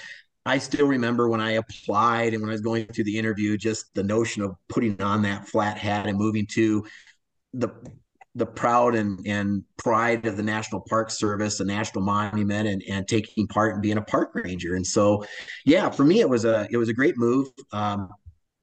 [0.46, 3.94] I still remember when I applied and when I was going through the interview, just
[3.94, 6.86] the notion of putting on that flat hat and moving to
[7.54, 7.70] the
[8.36, 13.08] the proud and, and pride of the National Park Service, a national monument, and, and
[13.08, 14.76] taking part and being a park ranger.
[14.76, 15.24] And so,
[15.66, 17.48] yeah, for me, it was a it was a great move.
[17.72, 18.10] Um,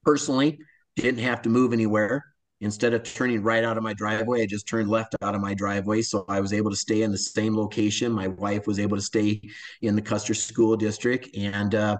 [0.04, 0.58] personally,
[0.96, 2.24] didn't have to move anywhere.
[2.62, 5.54] Instead of turning right out of my driveway, I just turned left out of my
[5.54, 6.02] driveway.
[6.02, 8.12] So I was able to stay in the same location.
[8.12, 9.40] My wife was able to stay
[9.80, 11.96] in the Custer School District, and uh,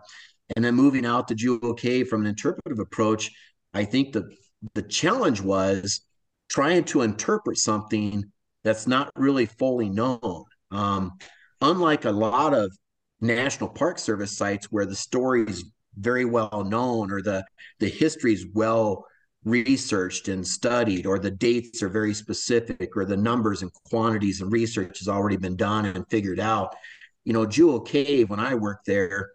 [0.56, 3.30] and then moving out to Jewel Cave from an interpretive approach.
[3.72, 4.28] I think the
[4.74, 6.02] the challenge was
[6.50, 8.24] trying to interpret something
[8.64, 10.44] that's not really fully known.
[10.70, 11.12] Um,
[11.60, 12.76] unlike a lot of
[13.20, 15.64] National Park Service sites where the story is
[15.96, 17.44] very well known or the
[17.80, 19.04] the history is well
[19.44, 24.52] researched and studied or the dates are very specific or the numbers and quantities and
[24.52, 26.76] research has already been done and figured out
[27.24, 29.30] you know jewel cave when i worked there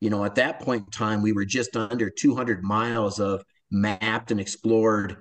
[0.00, 4.32] you know at that point in time we were just under 200 miles of mapped
[4.32, 5.16] and explored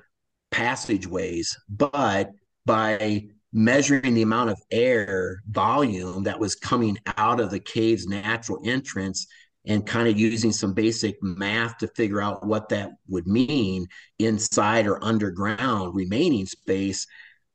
[0.55, 2.31] passageways, but
[2.65, 8.61] by measuring the amount of air volume that was coming out of the cave's natural
[8.63, 9.27] entrance
[9.65, 13.85] and kind of using some basic math to figure out what that would mean
[14.19, 17.05] inside or underground remaining space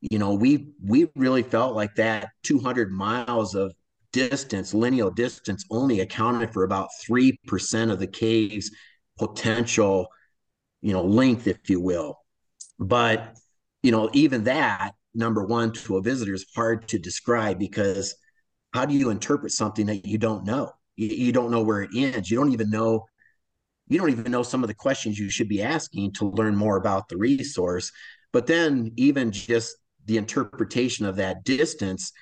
[0.00, 3.72] you know we we really felt like that 200 miles of
[4.12, 8.70] distance lineal distance only accounted for about 3% of the cave's
[9.18, 10.08] potential
[10.82, 12.19] you know length if you will
[12.80, 13.36] but,
[13.82, 18.14] you know, even that, number one, to a visitor is hard to describe because
[18.72, 20.72] how do you interpret something that you don't know?
[20.96, 22.30] You, you don't know where it ends.
[22.30, 23.06] You don't even know
[23.90, 26.76] you don't even know some of the questions you should be asking to learn more
[26.76, 27.90] about the resource.
[28.32, 32.12] But then, even just the interpretation of that distance,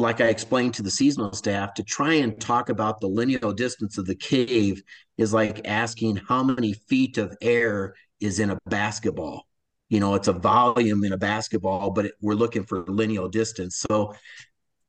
[0.00, 3.98] like I explained to the seasonal staff, to try and talk about the lineal distance
[3.98, 4.82] of the cave
[5.18, 9.46] is like asking how many feet of air is in a basketball.
[9.88, 13.84] You know, it's a volume in a basketball, but it, we're looking for lineal distance.
[13.88, 14.14] So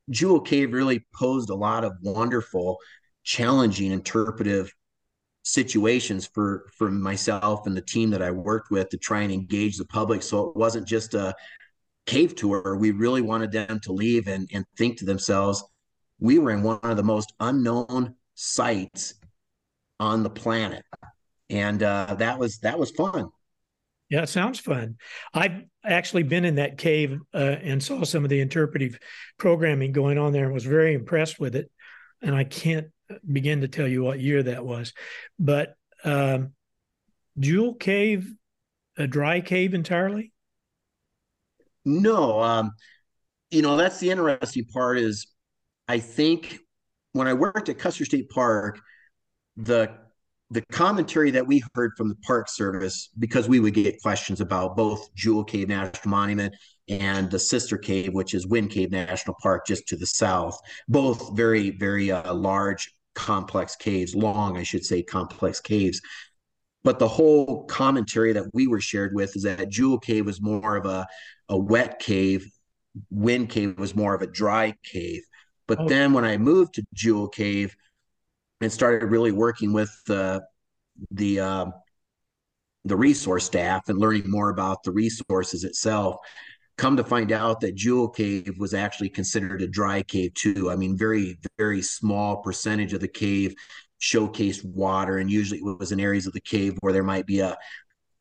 [0.09, 2.77] Jewel Cave really posed a lot of wonderful,
[3.23, 4.73] challenging interpretive
[5.43, 9.77] situations for for myself and the team that I worked with to try and engage
[9.77, 10.21] the public.
[10.21, 11.33] So it wasn't just a
[12.05, 12.75] cave tour.
[12.77, 15.63] We really wanted them to leave and, and think to themselves,
[16.19, 19.15] we were in one of the most unknown sites
[19.99, 20.83] on the planet.
[21.49, 23.29] And uh, that was that was fun.
[24.09, 24.97] Yeah, sounds fun.
[25.33, 28.99] I've actually been in that cave uh, and saw some of the interpretive
[29.37, 31.71] programming going on there and was very impressed with it.
[32.21, 32.87] And I can't
[33.29, 34.93] begin to tell you what year that was.
[35.39, 36.53] But um,
[37.39, 38.33] Jewel Cave,
[38.97, 40.33] a dry cave entirely?
[41.85, 42.41] No.
[42.41, 42.71] Um,
[43.49, 45.27] you know, that's the interesting part is
[45.87, 46.59] I think
[47.13, 48.79] when I worked at Custer State Park,
[49.57, 49.91] the
[50.51, 54.75] the commentary that we heard from the Park Service, because we would get questions about
[54.75, 56.53] both Jewel Cave National Monument
[56.89, 60.59] and the sister cave, which is Wind Cave National Park, just to the south.
[60.89, 66.01] Both very, very uh, large, complex caves, long, I should say, complex caves.
[66.83, 70.75] But the whole commentary that we were shared with is that Jewel Cave was more
[70.75, 71.07] of a,
[71.49, 72.45] a wet cave,
[73.09, 75.21] Wind Cave was more of a dry cave.
[75.67, 75.87] But oh.
[75.87, 77.75] then when I moved to Jewel Cave,
[78.61, 80.41] and started really working with the
[81.09, 81.65] the uh,
[82.85, 86.17] the resource staff and learning more about the resources itself.
[86.77, 90.69] Come to find out that Jewel Cave was actually considered a dry cave too.
[90.71, 93.55] I mean, very very small percentage of the cave
[94.01, 97.39] showcased water, and usually it was in areas of the cave where there might be
[97.39, 97.57] a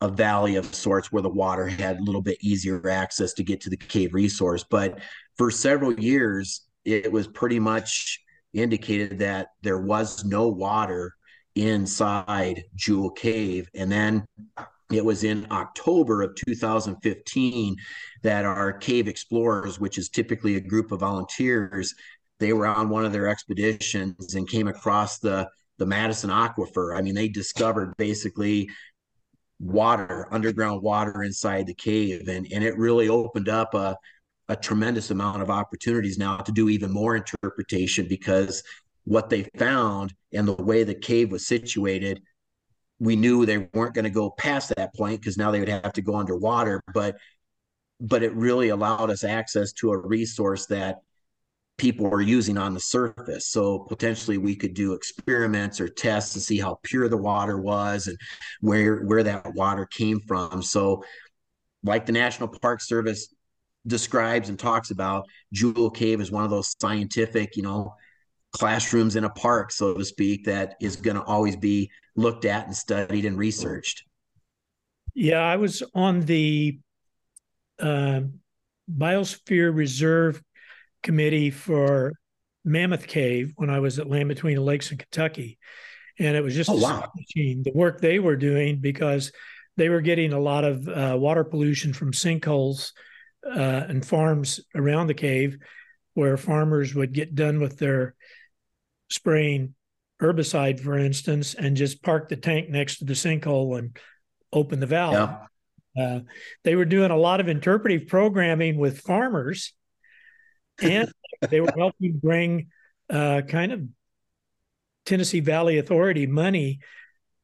[0.01, 3.61] a valley of sorts where the water had a little bit easier access to get
[3.61, 4.65] to the cave resource.
[4.67, 4.99] But
[5.37, 8.19] for several years, it was pretty much
[8.53, 11.13] indicated that there was no water
[11.55, 13.69] inside Jewel Cave.
[13.75, 14.25] And then
[14.91, 17.75] it was in October of 2015
[18.23, 21.93] that our cave explorers, which is typically a group of volunteers,
[22.39, 25.47] they were on one of their expeditions and came across the
[25.81, 26.95] the Madison Aquifer.
[26.95, 28.69] I mean, they discovered basically
[29.59, 33.97] water, underground water inside the cave, and and it really opened up a
[34.47, 38.61] a tremendous amount of opportunities now to do even more interpretation because
[39.05, 42.21] what they found and the way the cave was situated
[42.99, 45.93] we knew they weren't going to go past that point because now they would have
[45.93, 47.15] to go underwater but
[48.01, 50.97] but it really allowed us access to a resource that
[51.81, 56.39] people are using on the surface so potentially we could do experiments or tests to
[56.39, 58.17] see how pure the water was and
[58.61, 61.03] where where that water came from so
[61.83, 63.33] like the national park service
[63.87, 67.95] describes and talks about Jewel Cave is one of those scientific, you know,
[68.51, 72.65] classrooms in a park, so to speak, that is going to always be looked at
[72.65, 74.03] and studied and researched.
[75.13, 76.79] Yeah, I was on the
[77.79, 78.21] uh,
[78.89, 80.41] Biosphere Reserve
[81.03, 82.13] Committee for
[82.63, 85.57] Mammoth Cave when I was at Land Between the Lakes in Kentucky.
[86.19, 87.11] And it was just oh, wow.
[87.35, 89.31] the work they were doing because
[89.77, 92.91] they were getting a lot of uh, water pollution from sinkholes
[93.45, 95.57] uh, and farms around the cave
[96.13, 98.15] where farmers would get done with their
[99.09, 99.73] spraying
[100.21, 103.97] herbicide, for instance, and just park the tank next to the sinkhole and
[104.53, 105.13] open the valve.
[105.95, 106.03] Yeah.
[106.03, 106.19] Uh,
[106.63, 109.73] they were doing a lot of interpretive programming with farmers,
[110.81, 111.11] and
[111.49, 112.67] they were helping bring
[113.09, 113.81] uh, kind of
[115.05, 116.79] Tennessee Valley Authority money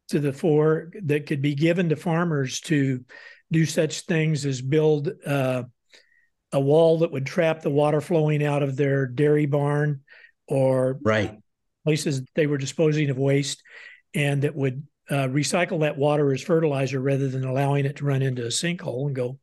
[0.09, 3.03] to the fore that could be given to farmers to
[3.51, 5.63] do such things as build uh,
[6.53, 10.01] a wall that would trap the water flowing out of their dairy barn
[10.47, 11.37] or right.
[11.83, 13.61] places they were disposing of waste
[14.13, 18.21] and that would uh, recycle that water as fertilizer rather than allowing it to run
[18.21, 19.37] into a sinkhole and go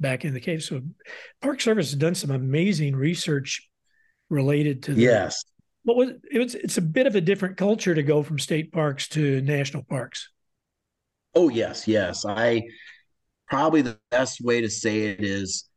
[0.00, 0.62] back in the cave.
[0.62, 0.80] So,
[1.42, 3.68] Park Service has done some amazing research
[4.30, 5.44] related to yes.
[5.84, 8.72] What was it was it's a bit of a different culture to go from state
[8.72, 10.30] parks to national parks.
[11.34, 12.24] Oh yes, yes.
[12.26, 12.62] I
[13.48, 15.68] probably the best way to say it is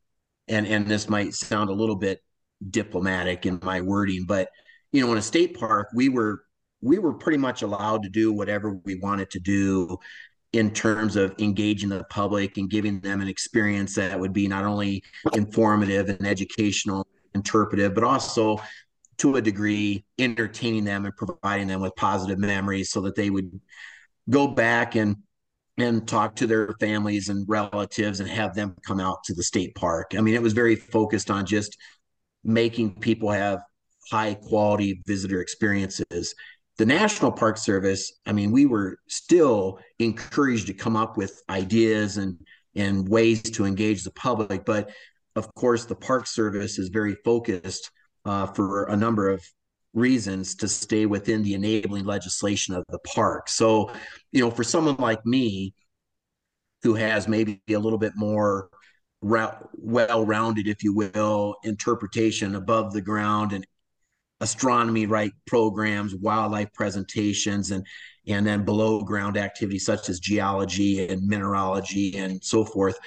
[0.48, 2.22] and and this might sound a little bit
[2.70, 4.50] diplomatic in my wording, but
[4.92, 6.42] you know, in a state park, we were
[6.82, 9.98] we were pretty much allowed to do whatever we wanted to do
[10.58, 14.66] in terms of engaging the public and giving them an experience that would be not
[14.66, 15.04] only
[15.34, 17.06] informative and educational,
[17.36, 18.60] interpretive, but also
[19.18, 23.60] to a degree entertaining them and providing them with positive memories so that they would
[24.30, 25.16] go back and
[25.80, 29.76] and talk to their families and relatives and have them come out to the state
[29.76, 30.14] park.
[30.18, 31.78] I mean, it was very focused on just
[32.44, 33.60] making people have
[34.10, 36.34] high quality visitor experiences.
[36.78, 42.18] The National Park Service, I mean, we were still encouraged to come up with ideas
[42.18, 42.38] and
[42.76, 44.92] and ways to engage the public, but
[45.36, 47.90] of course, the Park Service is very focused
[48.26, 49.44] uh, for a number of
[49.94, 53.50] reasons to stay within the enabling legislation of the park.
[53.50, 53.92] So,
[54.32, 55.74] you know, for someone like me
[56.84, 58.70] who has maybe a little bit more
[59.22, 63.66] well-rounded, if you will, interpretation above the ground and
[64.42, 67.86] astronomy right programs, wildlife presentations, and
[68.28, 73.00] and then below ground activities such as geology and mineralogy and so forth.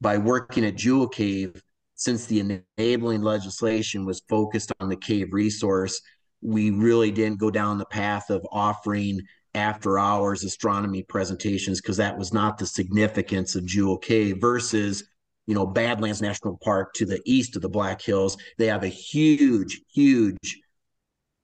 [0.00, 1.62] By working at Jewel Cave,
[1.94, 6.00] since the enabling legislation was focused on the cave resource,
[6.42, 9.20] we really didn't go down the path of offering
[9.54, 15.04] after hours astronomy presentations because that was not the significance of Jewel Cave versus
[15.46, 18.36] you know Badlands National Park to the east of the Black Hills.
[18.58, 20.60] They have a huge, huge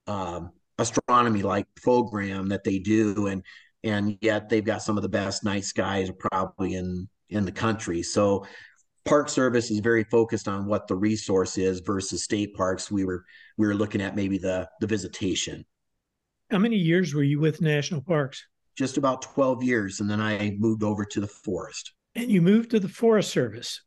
[0.06, 3.42] um, astronomy like program that they do, and
[3.84, 8.02] and yet they've got some of the best night skies probably in in the country.
[8.02, 8.46] So
[9.04, 12.90] Park Service is very focused on what the resource is versus state parks.
[12.90, 13.24] We were
[13.56, 15.64] we were looking at maybe the the visitation.
[16.50, 18.46] How many years were you with national parks?
[18.76, 20.00] Just about 12 years.
[20.00, 21.92] And then I moved over to the forest.
[22.14, 23.82] And you moved to the Forest Service?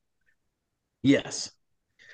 [1.04, 1.52] Yes.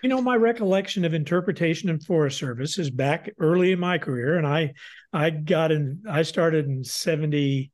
[0.03, 4.37] You know, my recollection of interpretation and Forest Service is back early in my career.
[4.37, 4.73] And I
[5.11, 7.71] I got in, I started in 70,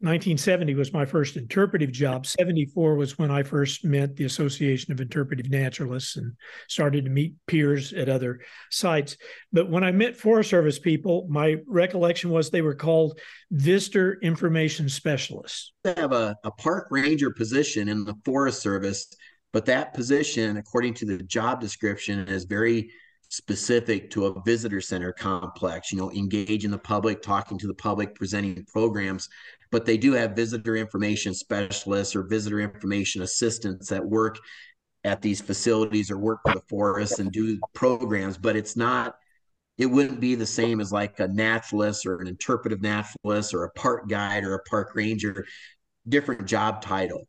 [0.00, 2.26] 1970 was my first interpretive job.
[2.26, 6.32] 74 was when I first met the Association of Interpretive Naturalists and
[6.68, 9.16] started to meet peers at other sites.
[9.52, 13.18] But when I met Forest Service people, my recollection was they were called
[13.50, 15.72] Visitor Information Specialists.
[15.84, 19.06] They have a, a park ranger position in the Forest Service,
[19.52, 22.90] but that position, according to the job description, is very
[23.28, 28.14] specific to a visitor center complex, you know, engaging the public, talking to the public,
[28.14, 29.28] presenting programs.
[29.70, 34.38] But they do have visitor information specialists or visitor information assistants that work
[35.04, 39.14] at these facilities or work for the forest and do programs, but it's not
[39.78, 43.70] it wouldn't be the same as like a naturalist or an interpretive naturalist or a
[43.70, 45.46] park guide or a park ranger
[46.06, 47.26] different job title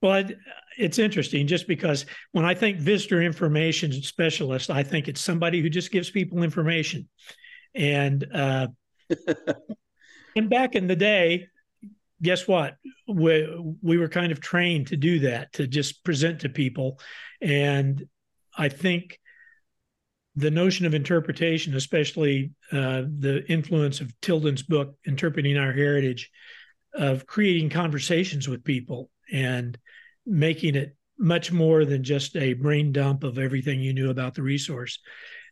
[0.00, 0.24] well
[0.76, 5.70] it's interesting just because when I think visitor information specialist, I think it's somebody who
[5.70, 7.08] just gives people information.
[7.74, 8.68] And uh,
[10.36, 11.48] and back in the day,
[12.22, 12.76] guess what?
[13.08, 17.00] We we were kind of trained to do that, to just present to people.
[17.40, 18.06] And
[18.56, 19.18] I think
[20.34, 26.30] the notion of interpretation, especially uh, the influence of Tilden's book, Interpreting Our Heritage,
[26.92, 29.78] of creating conversations with people and
[30.26, 34.42] making it much more than just a brain dump of everything you knew about the
[34.42, 34.98] resource.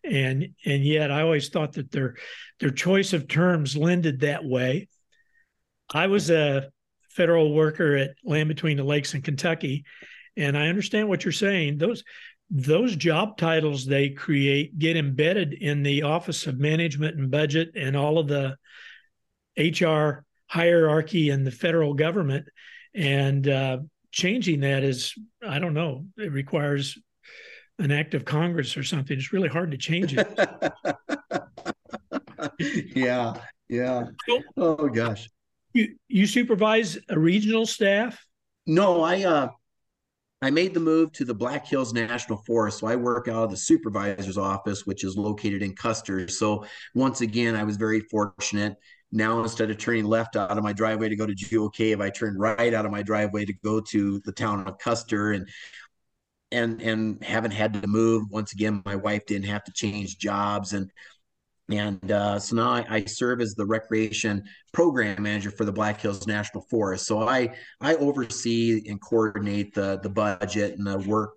[0.04, 2.16] And and yet i always thought that their
[2.60, 4.88] their choice of terms lended that way.
[5.92, 6.70] I was a
[7.10, 9.84] federal worker at land between the lakes in kentucky
[10.36, 11.78] and i understand what you're saying.
[11.78, 12.04] Those
[12.50, 17.96] those job titles they create get embedded in the office of management and budget and
[17.96, 18.56] all of the
[19.56, 22.46] hr hierarchy in the federal government.
[22.94, 23.78] And uh,
[24.14, 25.12] changing that is,
[25.46, 26.96] I don't know, it requires
[27.80, 29.18] an act of Congress or something.
[29.18, 30.26] It's really hard to change it.
[32.96, 33.34] yeah,
[33.68, 34.04] yeah.
[34.56, 35.28] oh gosh.
[35.72, 38.24] You you supervise a regional staff?
[38.66, 39.48] No, I uh
[40.40, 42.78] I made the move to the Black Hills National Forest.
[42.78, 46.28] So I work out of the supervisor's office, which is located in Custer.
[46.28, 48.76] So once again, I was very fortunate
[49.14, 52.10] now, instead of turning left out of my driveway to go to Jewel Cave, I
[52.10, 55.48] turned right out of my driveway to go to the town of Custer and
[56.50, 58.24] and and haven't had to move.
[58.30, 60.90] Once again, my wife didn't have to change jobs and
[61.70, 64.44] and uh, so now I, I, serve as the recreation
[64.74, 67.06] program manager for the Black Hills National Forest.
[67.06, 71.34] So I I oversee and coordinate the the budget and the work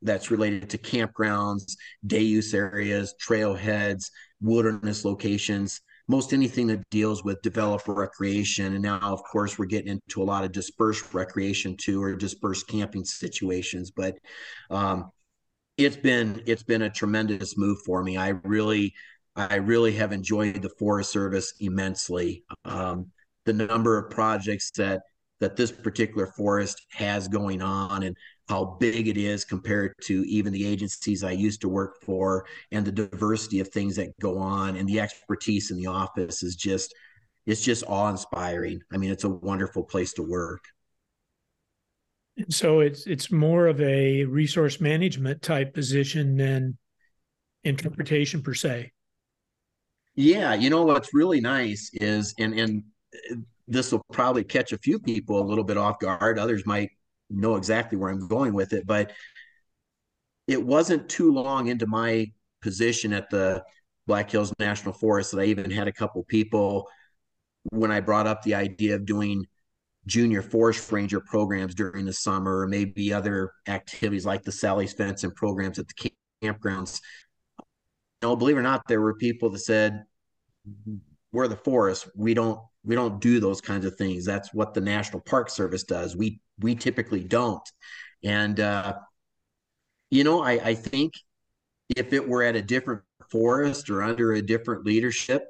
[0.00, 4.10] that's related to campgrounds, day use areas, trailheads,
[4.40, 8.74] wilderness locations, most anything that deals with developer recreation.
[8.74, 12.68] And now, of course, we're getting into a lot of dispersed recreation too, or dispersed
[12.68, 13.90] camping situations.
[13.90, 14.16] But
[14.70, 15.10] um,
[15.76, 18.16] it's been it's been a tremendous move for me.
[18.16, 18.94] I really
[19.34, 22.44] I really have enjoyed the Forest Service immensely.
[22.64, 23.10] Um,
[23.44, 25.02] the number of projects that
[25.40, 28.16] that this particular forest has going on and
[28.48, 32.84] how big it is compared to even the agencies I used to work for and
[32.84, 36.94] the diversity of things that go on and the expertise in the office is just
[37.44, 38.80] it's just awe-inspiring.
[38.92, 40.64] I mean, it's a wonderful place to work.
[42.36, 46.76] And so it's it's more of a resource management type position than
[47.64, 48.92] interpretation per se.
[50.14, 52.82] Yeah, you know what's really nice is and and
[53.68, 56.38] this will probably catch a few people a little bit off guard.
[56.38, 56.90] Others might
[57.30, 59.12] know exactly where I'm going with it, but
[60.46, 62.30] it wasn't too long into my
[62.62, 63.64] position at the
[64.06, 66.88] Black Hills National Forest that I even had a couple people
[67.72, 69.44] when I brought up the idea of doing
[70.06, 75.24] junior forest ranger programs during the summer, or maybe other activities like the Sally's Fence
[75.24, 76.10] and programs at the
[76.40, 77.00] campgrounds.
[78.22, 80.04] You know, believe it or not, there were people that said,
[81.32, 82.08] "We're the forest.
[82.14, 84.24] We don't we don't do those kinds of things.
[84.24, 86.16] That's what the National Park Service does.
[86.16, 87.68] We we typically don't."
[88.24, 88.94] And uh,
[90.10, 91.14] you know, I, I think
[91.94, 95.44] if it were at a different forest or under a different leadership,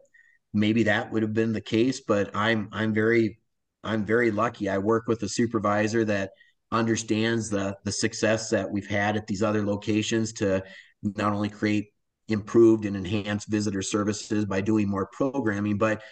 [0.52, 2.00] maybe that would have been the case.
[2.00, 3.38] But I'm I'm very
[3.84, 4.68] I'm very lucky.
[4.68, 6.30] I work with a supervisor that
[6.72, 10.64] understands the the success that we've had at these other locations to
[11.02, 11.88] not only create
[12.28, 16.02] improved and enhanced visitor services by doing more programming, but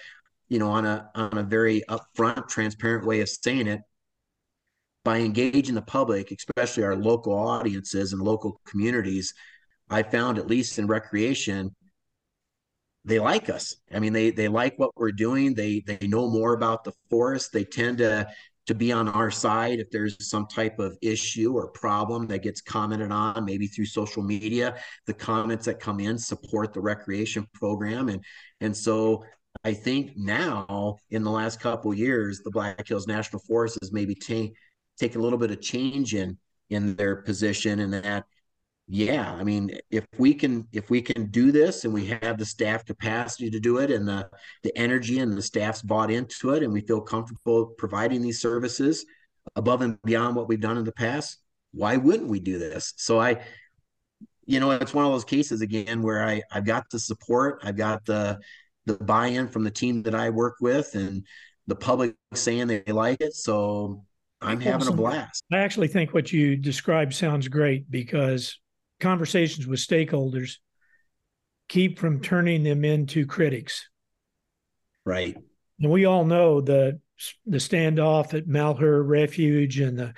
[0.49, 3.80] you know, on a on a very upfront, transparent way of saying it,
[5.05, 9.34] by engaging the public, especially our local audiences and local communities,
[9.90, 11.74] I found at least in recreation,
[13.05, 13.76] they like us.
[13.92, 15.55] I mean, they they like what we're doing.
[15.55, 17.53] They they know more about the forest.
[17.53, 18.26] They tend to
[18.66, 22.62] to be on our side if there's some type of issue or problem that gets
[22.62, 24.76] commented on, maybe through social media.
[25.07, 28.24] The comments that come in support the recreation program, and
[28.61, 29.24] and so
[29.62, 34.14] I think now in the last couple years, the Black Hills National Forest has maybe
[34.14, 34.55] take
[34.98, 36.38] take a little bit of change in
[36.70, 38.24] in their position, and that
[38.86, 42.44] yeah i mean if we can if we can do this and we have the
[42.44, 44.28] staff capacity to do it and the
[44.62, 49.07] the energy and the staff's bought into it and we feel comfortable providing these services
[49.57, 51.38] above and beyond what we've done in the past
[51.72, 52.92] why wouldn't we do this?
[52.96, 53.42] So i
[54.44, 57.76] you know it's one of those cases again where i i've got the support i've
[57.76, 58.38] got the
[58.87, 61.26] the buy-in from the team that i work with and
[61.66, 64.05] the public saying they like it so
[64.41, 68.59] i'm having a blast i actually think what you described sounds great because
[69.01, 70.57] conversations with stakeholders
[71.68, 73.89] keep from turning them into critics.
[75.05, 75.37] Right.
[75.80, 77.01] And we all know the
[77.47, 80.14] the standoff at Malheur Refuge and the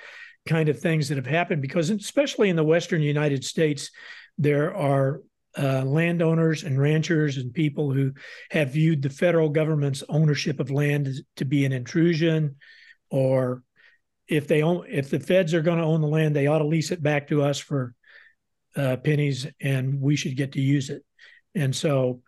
[0.47, 3.91] kind of things that have happened because especially in the western United States
[4.37, 5.21] there are
[5.57, 8.13] uh, landowners and ranchers and people who
[8.51, 12.55] have viewed the federal government's ownership of land to be an intrusion
[13.09, 13.63] or
[14.27, 16.67] if they own if the feds are going to own the land they ought to
[16.67, 17.95] lease it back to us for
[18.77, 21.03] uh, pennies and we should get to use it.
[21.55, 22.21] And so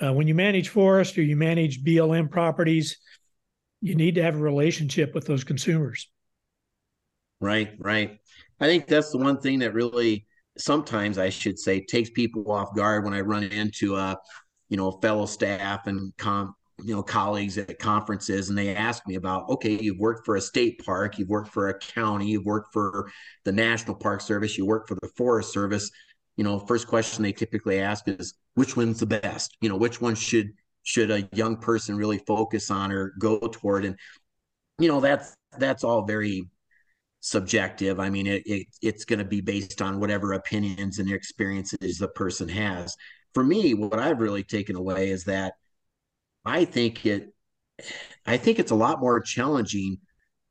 [0.00, 2.98] uh, when you manage forest or you manage BLM properties,
[3.80, 6.08] you need to have a relationship with those consumers.
[7.40, 8.18] Right, right.
[8.60, 10.26] I think that's the one thing that really
[10.58, 14.16] sometimes I should say takes people off guard when I run into a
[14.68, 16.54] you know fellow staff and com
[16.84, 20.40] you know colleagues at conferences and they ask me about okay you've worked for a
[20.40, 23.10] state park you've worked for a county you've worked for
[23.44, 25.90] the national park service you work for the forest service.
[26.36, 29.56] You know first question they typically ask is which one's the best?
[29.60, 30.50] You know which one should
[30.84, 33.84] should a young person really focus on or go toward?
[33.84, 33.96] And
[34.78, 36.48] you know that's that's all very
[37.20, 41.98] subjective i mean it, it it's going to be based on whatever opinions and experiences
[41.98, 42.96] the person has
[43.34, 45.54] for me what i've really taken away is that
[46.48, 47.32] I think it
[48.26, 49.98] I think it's a lot more challenging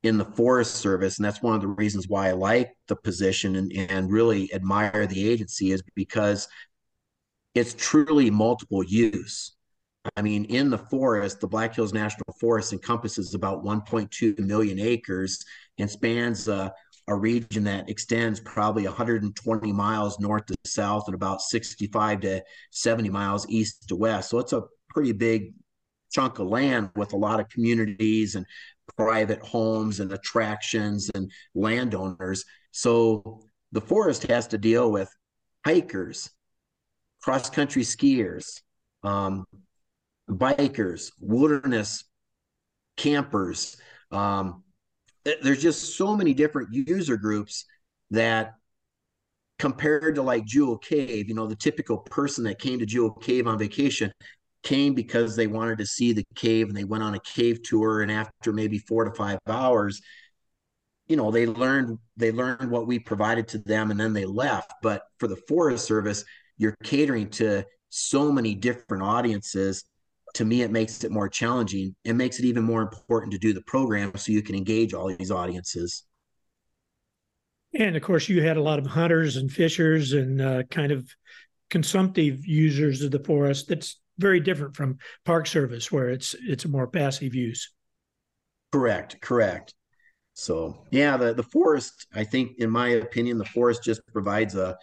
[0.03, 3.55] in the Forest Service, and that's one of the reasons why I like the position
[3.55, 6.47] and, and really admire the agency is because
[7.55, 9.57] it's truly multiple use.
[10.16, 15.43] I mean, in the forest, the Black Hills National Forest encompasses about 1.2 million acres
[15.78, 16.74] and spans a,
[17.10, 23.47] region that extends probably 120 miles north to south and about 65 to 70 miles
[23.47, 24.30] east to west.
[24.30, 25.53] So it's a pretty big
[26.12, 28.45] chunk of land with a lot of communities and
[28.97, 32.43] private homes and attractions and landowners.
[32.72, 33.41] So
[33.72, 35.10] the forest has to deal with
[35.66, 36.30] hikers,
[37.22, 38.62] cross country skiers,
[39.03, 39.45] um,
[40.30, 42.03] bikers, wilderness
[42.95, 43.78] campers.
[44.11, 44.63] Um,
[45.41, 47.65] there's just so many different user groups
[48.11, 48.53] that
[49.59, 53.47] compared to like Jewel Cave, you know, the typical person that came to Jewel Cave
[53.47, 54.11] on vacation
[54.63, 58.01] came because they wanted to see the cave and they went on a cave tour
[58.01, 60.01] and after maybe 4 to 5 hours
[61.07, 64.73] you know they learned they learned what we provided to them and then they left
[64.82, 66.25] but for the forest service
[66.57, 69.86] you're catering to so many different audiences
[70.38, 73.53] to me it makes it more challenging it makes it even more important to do
[73.53, 76.03] the program so you can engage all these audiences
[77.73, 81.07] and of course you had a lot of hunters and fishers and uh, kind of
[81.69, 86.69] consumptive users of the forest that's very different from Park Service, where it's it's a
[86.69, 87.71] more passive use.
[88.71, 89.73] Correct, correct.
[90.33, 94.77] So yeah, the the forest, I think, in my opinion, the forest just provides a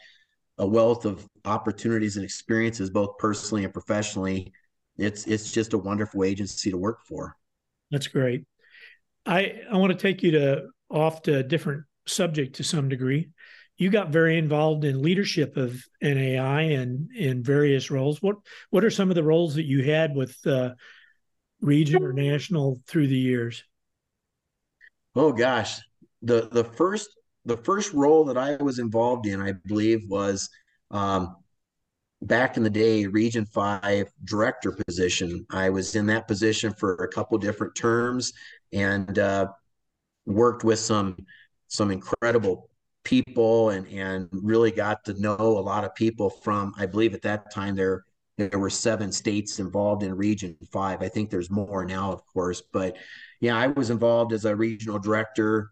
[0.59, 4.52] a wealth of opportunities and experiences, both personally and professionally.
[4.97, 7.36] It's it's just a wonderful agency to work for.
[7.90, 8.45] That's great.
[9.26, 13.30] I I want to take you to off to a different subject to some degree.
[13.76, 18.22] You got very involved in leadership of NAI and in various roles.
[18.22, 18.36] What
[18.70, 20.70] what are some of the roles that you had with uh,
[21.61, 23.64] region or national through the years?
[25.16, 25.80] Oh gosh,
[26.22, 27.09] the the first
[27.45, 30.49] the first role that I was involved in, I believe, was
[30.90, 31.36] um,
[32.27, 35.47] back in the day, Region Five director position.
[35.51, 38.33] I was in that position for a couple different terms
[38.72, 39.49] and uh,
[40.27, 41.16] worked with some
[41.68, 42.70] some incredible
[43.05, 46.72] people and and really got to know a lot of people from.
[46.79, 48.05] I believe at that time there
[48.37, 51.03] there were seven states involved in Region Five.
[51.03, 52.97] I think there's more now, of course, but
[53.41, 55.70] yeah, I was involved as a regional director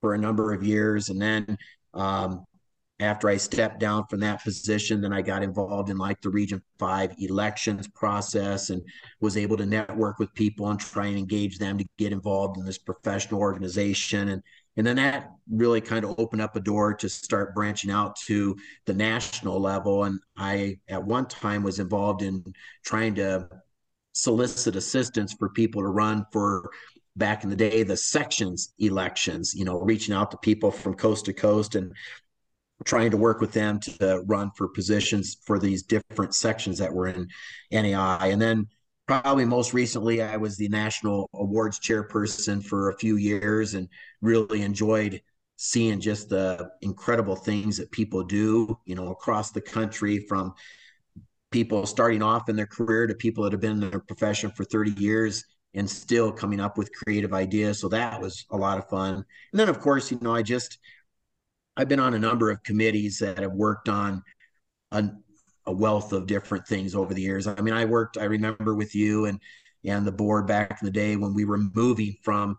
[0.00, 1.08] for a number of years.
[1.08, 1.58] And then
[1.94, 2.44] um,
[3.00, 6.60] after I stepped down from that position, then I got involved in like the Region
[6.78, 8.82] 5 elections process and
[9.20, 12.64] was able to network with people and try and engage them to get involved in
[12.64, 14.28] this professional organization.
[14.30, 14.42] And
[14.76, 18.56] and then that really kind of opened up a door to start branching out to
[18.86, 20.04] the national level.
[20.04, 22.44] And I, at one time, was involved in
[22.84, 23.48] trying to
[24.12, 26.70] solicit assistance for people to run for
[27.16, 31.24] back in the day the sections elections you know reaching out to people from coast
[31.24, 31.92] to coast and
[32.84, 37.08] trying to work with them to run for positions for these different sections that were
[37.08, 37.28] in
[37.72, 38.66] NAI and then
[39.06, 43.88] probably most recently I was the national awards chairperson for a few years and
[44.20, 45.20] really enjoyed
[45.56, 50.54] seeing just the incredible things that people do you know across the country from
[51.50, 54.64] people starting off in their career to people that have been in their profession for
[54.64, 57.80] 30 years and still coming up with creative ideas.
[57.80, 59.14] So that was a lot of fun.
[59.14, 59.24] And
[59.60, 60.78] then, of course, you know, I just,
[61.78, 64.24] I've been on a number of committees that have worked on
[64.90, 65.08] a,
[65.64, 67.46] a wealth of different things over the years.
[67.46, 69.40] I mean, I worked, I remember with you and,
[69.84, 72.58] and the board back in the day when we were moving from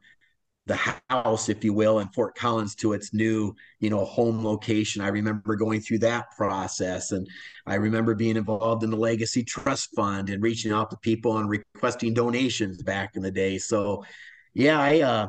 [0.67, 5.01] the house, if you will, in Fort Collins to its new, you know, home location.
[5.01, 7.27] I remember going through that process, and
[7.65, 11.49] I remember being involved in the Legacy Trust Fund and reaching out to people and
[11.49, 13.57] requesting donations back in the day.
[13.57, 14.05] So,
[14.53, 15.27] yeah, I, uh,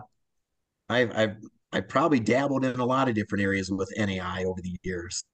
[0.88, 1.36] I've, I've,
[1.72, 5.24] I probably dabbled in a lot of different areas with NAI over the years.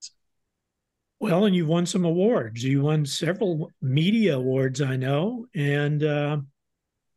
[1.18, 2.62] Well, and you've won some awards.
[2.62, 6.39] You won several media awards, I know, and uh,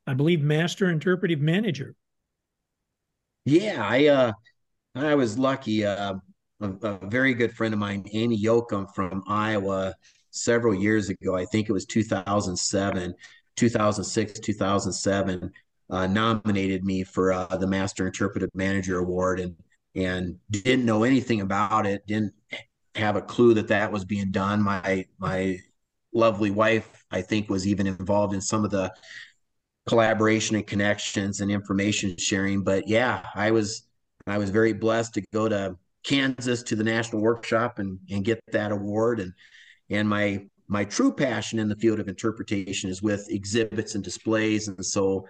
[0.08, 1.96] I believe Master Interpretive Manager.
[3.46, 4.32] Yeah, I uh,
[4.96, 5.86] I was lucky.
[5.86, 6.16] Uh,
[6.62, 9.96] a, a, very good friend of mine, Amy Yoakum from Iowa,
[10.32, 11.36] several years ago.
[11.36, 13.14] I think it was 2007,
[13.56, 15.52] 2006, 2007.
[15.90, 19.56] Uh, nominated me for uh, the Master Interpretive Manager Award, and
[19.96, 22.06] and didn't know anything about it.
[22.06, 22.34] Didn't
[22.96, 24.62] have a clue that that was being done.
[24.62, 25.60] My my
[26.14, 28.94] lovely wife, I think, was even involved in some of the
[29.88, 32.64] collaboration and connections and information sharing.
[32.64, 33.88] But yeah, I was
[34.28, 38.40] I was very blessed to go to Kansas to the national workshop and and get
[38.52, 39.20] that award.
[39.20, 39.34] And
[39.90, 44.68] and my my true passion in the field of interpretation is with exhibits and displays.
[44.68, 45.26] And so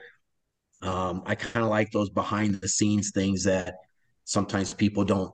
[0.81, 3.75] um, I kind of like those behind the scenes things that
[4.25, 5.33] sometimes people don't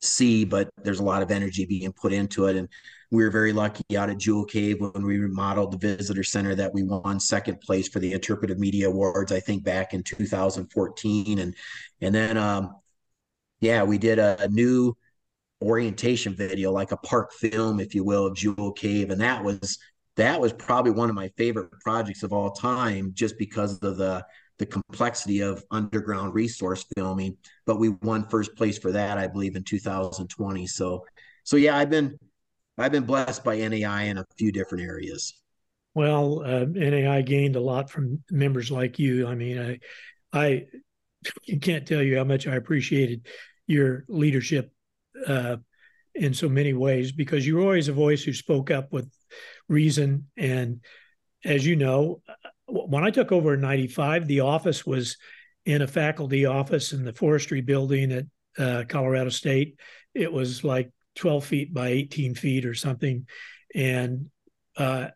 [0.00, 2.56] see, but there's a lot of energy being put into it.
[2.56, 2.68] And
[3.10, 6.72] we were very lucky out at Jewel Cave when we remodeled the visitor center that
[6.74, 11.38] we won second place for the Interpretive Media Awards, I think back in 2014.
[11.38, 11.54] And
[12.00, 12.74] and then um
[13.60, 14.96] yeah, we did a, a new
[15.62, 19.10] orientation video, like a park film, if you will, of Jewel Cave.
[19.10, 19.78] And that was
[20.16, 24.24] that was probably one of my favorite projects of all time, just because of the
[24.58, 27.36] the complexity of underground resource filming.
[27.66, 30.66] But we won first place for that, I believe, in 2020.
[30.66, 31.04] So,
[31.44, 32.18] so yeah, I've been
[32.78, 35.40] I've been blessed by NAI in a few different areas.
[35.94, 39.26] Well, uh, NAI gained a lot from members like you.
[39.26, 39.78] I mean, I
[40.32, 40.66] I
[41.62, 43.26] can't tell you how much I appreciated
[43.66, 44.72] your leadership
[45.26, 45.56] uh,
[46.14, 49.10] in so many ways because you were always a voice who spoke up with
[49.68, 50.80] reason and
[51.44, 52.20] as you know
[52.66, 55.16] when I took over in 95, the office was
[55.66, 58.26] in a faculty office in the forestry building at
[58.58, 59.78] uh, Colorado State.
[60.14, 63.26] It was like 12 feet by 18 feet or something.
[63.74, 64.30] And
[64.76, 65.08] uh,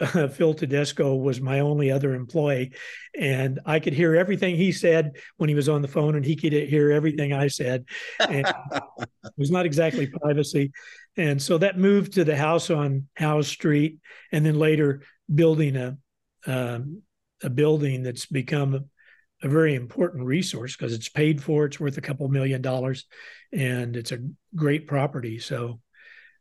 [0.32, 2.72] Phil Tedesco was my only other employee.
[3.18, 6.36] And I could hear everything he said when he was on the phone, and he
[6.36, 7.84] could hear everything I said.
[8.20, 10.72] And it was not exactly privacy.
[11.16, 13.98] And so that moved to the house on House Street,
[14.30, 15.02] and then later
[15.34, 15.98] building a
[16.46, 17.02] um,
[17.42, 21.64] a building that's become a, very important resource because it's paid for.
[21.64, 23.04] It's worth a couple million dollars,
[23.52, 24.18] and it's a
[24.56, 25.38] great property.
[25.38, 25.80] So,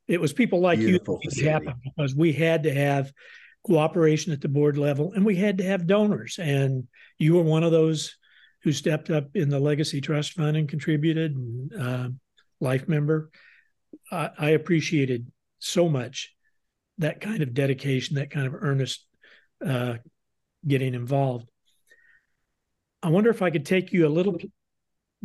[0.07, 3.11] It was people like Beautiful you that happened because we had to have
[3.67, 6.39] cooperation at the board level and we had to have donors.
[6.39, 6.87] And
[7.19, 8.15] you were one of those
[8.63, 12.09] who stepped up in the Legacy Trust Fund and contributed, and uh,
[12.59, 13.29] life member.
[14.11, 16.33] I, I appreciated so much
[16.97, 19.05] that kind of dedication, that kind of earnest
[19.65, 19.95] uh,
[20.67, 21.49] getting involved.
[23.03, 24.37] I wonder if I could take you a little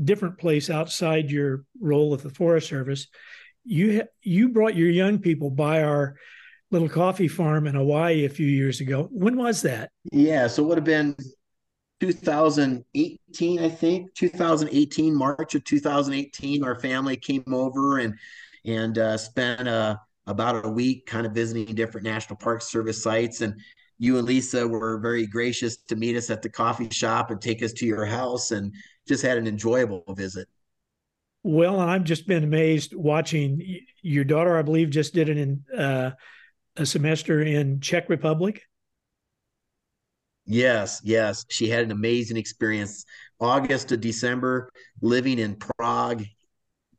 [0.03, 3.09] different place outside your role with the Forest Service.
[3.64, 6.16] You ha- you brought your young people by our
[6.70, 9.09] little coffee farm in Hawaii a few years ago.
[9.11, 9.91] When was that?
[10.11, 11.14] Yeah, so it would have been
[12.01, 16.64] 2018, I think, 2018, March of 2018.
[16.64, 18.14] Our family came over and
[18.64, 23.41] and uh, spent uh, about a week kind of visiting different National Park Service sites.
[23.41, 23.61] And
[24.03, 27.62] you and Lisa were very gracious to meet us at the coffee shop and take
[27.62, 28.74] us to your house and
[29.07, 30.48] just had an enjoyable visit.
[31.44, 35.64] Well, and I've just been amazed watching your daughter, I believe, just did it in
[35.78, 36.11] uh,
[36.76, 38.62] a semester in Czech Republic.
[40.46, 41.46] Yes, yes.
[41.48, 43.05] She had an amazing experience.
[43.38, 44.68] August to December,
[45.00, 46.24] living in Prague,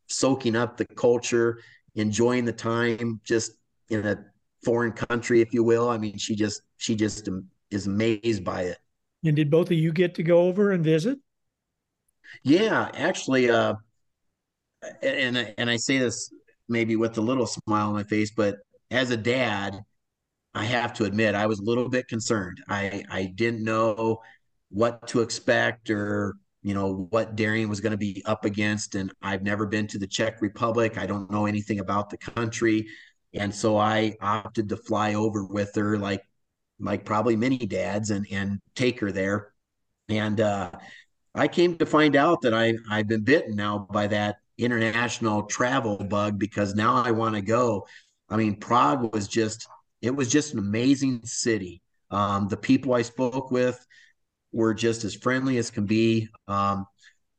[0.07, 1.59] soaking up the culture,
[1.95, 3.51] enjoying the time just
[3.89, 4.23] in a
[4.63, 5.89] foreign country, if you will.
[5.89, 7.29] I mean, she just she just
[7.71, 8.77] is amazed by it.
[9.23, 11.17] And did both of you get to go over and visit?
[12.43, 13.75] Yeah, actually, uh,
[15.01, 16.29] and and I say this
[16.67, 18.57] maybe with a little smile on my face, but
[18.91, 19.79] as a dad,
[20.53, 22.61] I have to admit I was a little bit concerned.
[22.67, 24.19] I I didn't know
[24.69, 29.09] what to expect or you know what Darian was going to be up against, and
[29.21, 30.97] I've never been to the Czech Republic.
[30.97, 32.87] I don't know anything about the country,
[33.33, 36.23] and so I opted to fly over with her, like
[36.79, 39.53] like probably many dads, and and take her there.
[40.09, 40.71] And uh,
[41.35, 45.97] I came to find out that I I've been bitten now by that international travel
[45.97, 47.87] bug because now I want to go.
[48.29, 49.67] I mean, Prague was just
[50.01, 51.81] it was just an amazing city.
[52.11, 53.83] Um, the people I spoke with
[54.51, 56.29] were just as friendly as can be.
[56.47, 56.85] Um,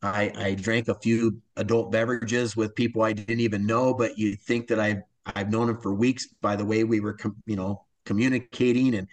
[0.03, 4.41] I, I, drank a few adult beverages with people I didn't even know, but you'd
[4.41, 7.17] think that I've I've known them for weeks by the way we were,
[7.47, 9.09] you know, communicating and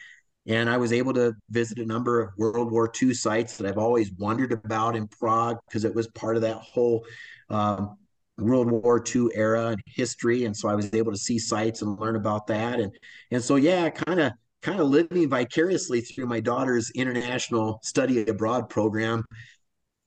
[0.47, 3.77] and I was able to visit a number of World War II sites that I've
[3.77, 7.05] always wondered about in Prague because it was part of that whole
[7.49, 7.97] um,
[8.37, 11.99] World War II era and history, and so I was able to see sites and
[11.99, 12.91] learn about that, and
[13.29, 14.31] and so yeah, kind of
[14.61, 19.23] kind of living vicariously through my daughter's international study abroad program.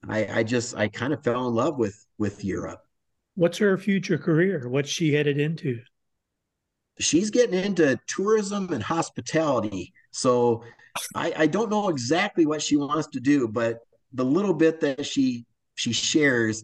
[0.08, 2.80] I, I just I kind of fell in love with with Europe.
[3.36, 4.68] What's her future career?
[4.68, 5.80] What's she headed into?
[6.98, 9.92] She's getting into tourism and hospitality.
[10.12, 10.62] So
[11.14, 13.80] I, I don't know exactly what she wants to do, but
[14.12, 16.62] the little bit that she she shares,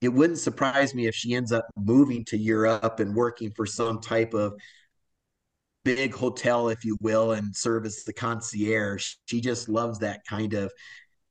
[0.00, 4.00] it wouldn't surprise me if she ends up moving to Europe and working for some
[4.00, 4.54] type of
[5.84, 9.14] big hotel, if you will, and serve as the concierge.
[9.26, 10.72] She just loves that kind of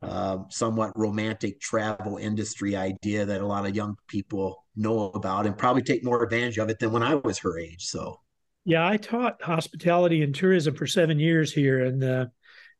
[0.03, 5.57] um, somewhat romantic travel industry idea that a lot of young people know about and
[5.57, 7.85] probably take more advantage of it than when I was her age.
[7.85, 8.19] So,
[8.65, 12.31] yeah, I taught hospitality and tourism for seven years here in the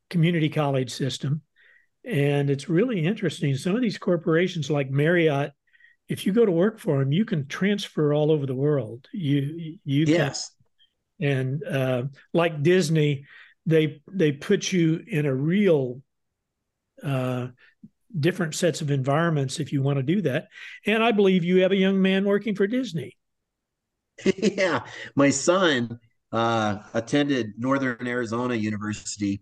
[0.09, 1.41] community college system.
[2.05, 3.55] And it's really interesting.
[3.55, 5.51] Some of these corporations like Marriott,
[6.09, 9.07] if you go to work for them, you can transfer all over the world.
[9.13, 10.49] You, you yes.
[10.49, 10.59] Can,
[11.30, 12.03] and uh,
[12.34, 13.26] like Disney,
[13.65, 16.01] they they put you in a real
[17.04, 17.47] uh,
[18.20, 20.47] different sets of environments if you want to do that.
[20.86, 23.18] And I believe you have a young man working for Disney.
[24.38, 24.86] yeah,
[25.16, 25.99] my son
[26.32, 29.41] uh, attended Northern Arizona University,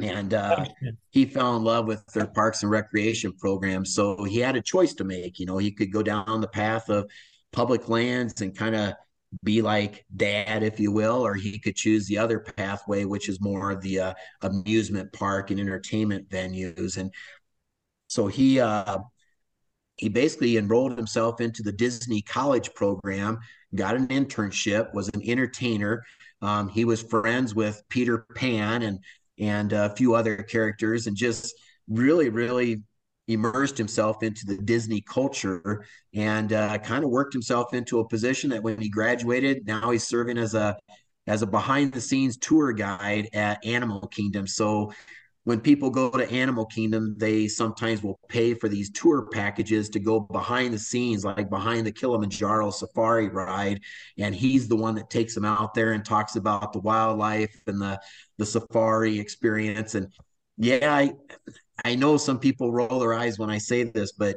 [0.00, 0.64] and uh,
[1.10, 3.84] he fell in love with their parks and recreation program.
[3.84, 5.38] So he had a choice to make.
[5.38, 7.08] You know, he could go down the path of
[7.52, 8.94] public lands and kind of
[9.42, 13.40] be like dad, if you will, or he could choose the other pathway, which is
[13.40, 16.96] more of the uh, amusement park and entertainment venues.
[16.96, 17.12] And
[18.08, 18.98] so he uh,
[19.96, 23.38] he basically enrolled himself into the Disney College program,
[23.74, 26.04] got an internship, was an entertainer.
[26.40, 28.98] Um, he was friends with Peter Pan and
[29.38, 31.54] and a few other characters, and just
[31.88, 32.82] really, really
[33.28, 38.50] immersed himself into the Disney culture and uh, kind of worked himself into a position
[38.50, 40.76] that when he graduated, now he's serving as a
[41.28, 44.46] as a behind the scenes tour guide at Animal Kingdom.
[44.46, 44.92] So
[45.44, 50.00] when people go to Animal Kingdom, they sometimes will pay for these tour packages to
[50.00, 53.80] go behind the scenes, like behind the Kilimanjaro safari ride.
[54.18, 57.80] And he's the one that takes them out there and talks about the wildlife and
[57.80, 58.00] the
[58.38, 59.94] the safari experience.
[59.94, 60.12] And
[60.58, 61.12] yeah, I
[61.84, 64.36] I know some people roll their eyes when I say this, but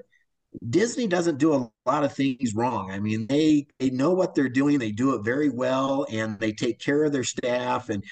[0.69, 2.91] Disney doesn't do a lot of things wrong.
[2.91, 4.79] I mean, they they know what they're doing.
[4.79, 7.89] They do it very well, and they take care of their staff.
[7.89, 8.03] And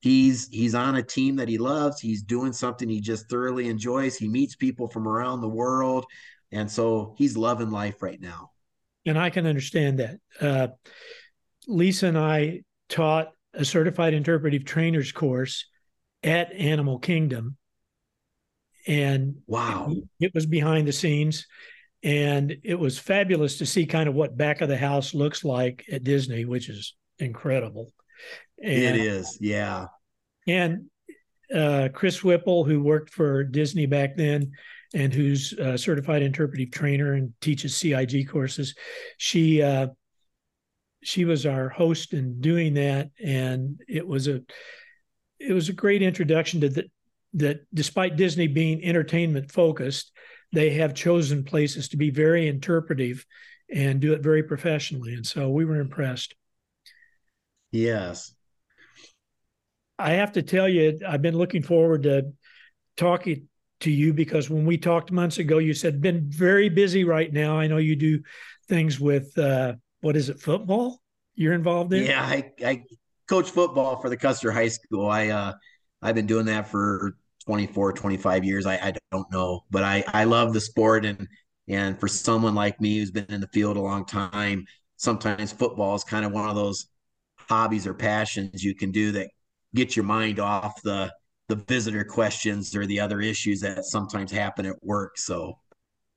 [0.00, 2.00] he's he's on a team that he loves.
[2.00, 4.16] He's doing something he just thoroughly enjoys.
[4.16, 6.06] He meets people from around the world,
[6.52, 8.50] and so he's loving life right now.
[9.06, 10.18] And I can understand that.
[10.40, 10.68] Uh,
[11.66, 15.66] Lisa and I taught a certified interpretive trainers course
[16.22, 17.56] at Animal Kingdom,
[18.88, 21.46] and wow, it was behind the scenes
[22.02, 25.84] and it was fabulous to see kind of what back of the house looks like
[25.90, 27.92] at Disney, which is incredible.
[28.62, 29.86] And, it is, yeah.
[30.46, 30.86] And
[31.54, 34.52] uh, Chris Whipple, who worked for Disney back then,
[34.94, 38.74] and who's a certified interpretive trainer and teaches CIG courses,
[39.18, 39.88] she uh,
[41.02, 44.40] she was our host in doing that, and it was a
[45.38, 46.90] it was a great introduction to that.
[47.34, 50.12] That despite Disney being entertainment focused,
[50.52, 53.24] they have chosen places to be very interpretive
[53.70, 55.14] and do it very professionally.
[55.14, 56.34] And so we were impressed.
[57.70, 58.34] Yes.
[59.98, 62.32] I have to tell you, I've been looking forward to
[62.96, 63.48] talking
[63.80, 67.58] to you because when we talked months ago, you said been very busy right now.
[67.58, 68.22] I know you do
[68.68, 71.00] things with uh, what is it, football?
[71.34, 72.06] You're involved in?
[72.06, 72.84] Yeah, I, I
[73.28, 75.08] coach football for the Custer High School.
[75.08, 75.52] I uh,
[76.02, 78.66] I've been doing that for 24, 25 years.
[78.66, 81.04] I, I don't know, but I, I love the sport.
[81.04, 81.26] And,
[81.68, 85.94] and for someone like me who's been in the field a long time, sometimes football
[85.94, 86.86] is kind of one of those
[87.36, 89.30] hobbies or passions you can do that
[89.74, 91.12] get your mind off the,
[91.48, 95.16] the visitor questions or the other issues that sometimes happen at work.
[95.16, 95.58] So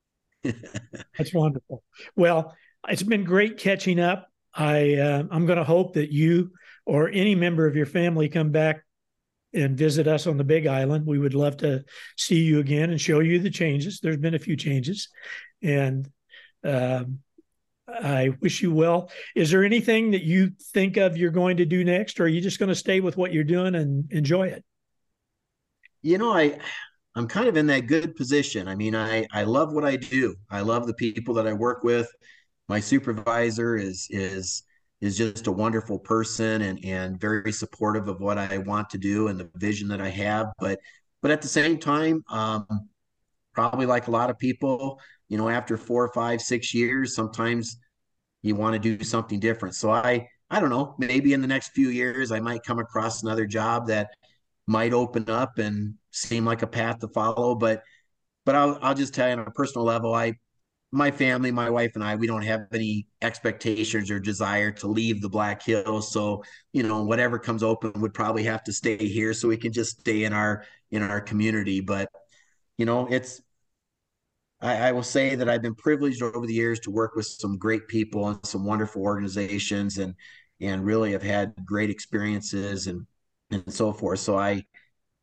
[0.43, 1.83] that's wonderful.
[2.15, 2.55] Well,
[2.87, 4.27] it's been great catching up.
[4.53, 6.51] I uh, I'm going to hope that you
[6.85, 8.83] or any member of your family come back
[9.53, 11.05] and visit us on the Big Island.
[11.05, 11.83] We would love to
[12.17, 13.99] see you again and show you the changes.
[13.99, 15.09] There's been a few changes,
[15.61, 16.09] and
[16.63, 17.19] um,
[17.87, 19.11] I wish you well.
[19.35, 22.41] Is there anything that you think of you're going to do next, or are you
[22.41, 24.63] just going to stay with what you're doing and enjoy it?
[26.01, 26.57] You know, I
[27.15, 28.67] I'm kind of in that good position.
[28.67, 30.35] I mean, I I love what I do.
[30.49, 32.09] I love the people that I work with.
[32.69, 34.63] My supervisor is is
[35.01, 39.27] is just a wonderful person and and very supportive of what I want to do
[39.27, 40.47] and the vision that I have.
[40.59, 40.79] But
[41.21, 42.65] but at the same time, um,
[43.53, 44.99] probably like a lot of people,
[45.29, 47.77] you know, after four, five, six years, sometimes
[48.41, 49.75] you want to do something different.
[49.75, 53.23] So I I don't know, maybe in the next few years I might come across
[53.23, 54.09] another job that
[54.67, 57.55] might open up and seem like a path to follow.
[57.55, 57.83] But
[58.45, 60.33] but I'll I'll just tell you on a personal level, I
[60.91, 65.21] my family, my wife and I, we don't have any expectations or desire to leave
[65.21, 66.11] the Black Hills.
[66.11, 69.71] So, you know, whatever comes open would probably have to stay here so we can
[69.71, 71.79] just stay in our in our community.
[71.79, 72.09] But,
[72.77, 73.41] you know, it's
[74.61, 77.57] I, I will say that I've been privileged over the years to work with some
[77.57, 80.13] great people and some wonderful organizations and
[80.59, 83.07] and really have had great experiences and
[83.49, 84.19] and so forth.
[84.19, 84.63] So I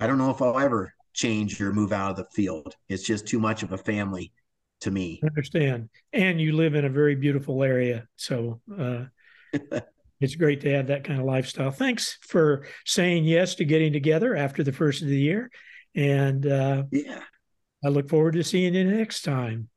[0.01, 2.75] I don't know if I'll ever change or move out of the field.
[2.89, 4.33] It's just too much of a family
[4.81, 5.20] to me.
[5.22, 5.89] I understand.
[6.12, 8.07] And you live in a very beautiful area.
[8.16, 9.05] So uh,
[10.20, 11.70] it's great to have that kind of lifestyle.
[11.70, 15.51] Thanks for saying yes to getting together after the first of the year.
[15.95, 17.22] And uh, yeah,
[17.85, 19.68] I look forward to seeing you next time.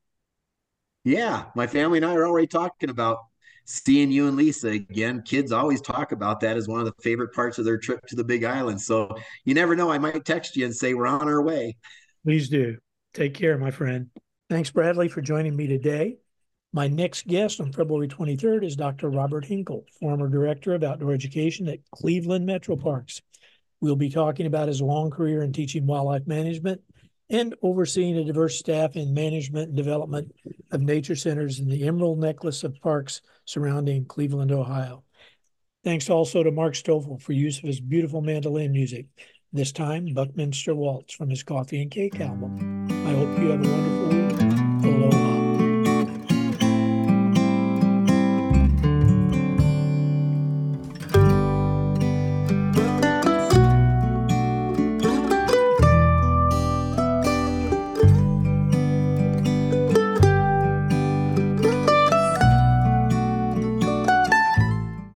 [1.04, 3.20] Yeah, my family and I are already talking about
[3.66, 5.24] seeing you and Lisa again.
[5.24, 8.16] Kids always talk about that as one of the favorite parts of their trip to
[8.16, 8.82] the Big Island.
[8.82, 9.92] So you never know.
[9.92, 11.78] I might text you and say we're on our way.
[12.24, 12.78] Please do.
[13.14, 14.10] Take care, my friend.
[14.52, 16.18] Thanks, Bradley, for joining me today.
[16.74, 19.10] My next guest on February 23rd is Dr.
[19.10, 23.22] Robert Hinkle, former director of outdoor education at Cleveland Metroparks.
[23.80, 26.82] We'll be talking about his long career in teaching wildlife management
[27.30, 30.34] and overseeing a diverse staff in management and development
[30.74, 35.06] of nature centers in the Emerald Necklace of parks surrounding Cleveland, Ohio.
[35.86, 39.06] Thanks also to Mark Stoffel for use of his beautiful mandolin music,
[39.54, 42.88] this time Buckminster Waltz from his Coffee and Cake album.
[43.12, 44.41] I hope you have a wonderful week.
[45.02, 45.41] Aloha.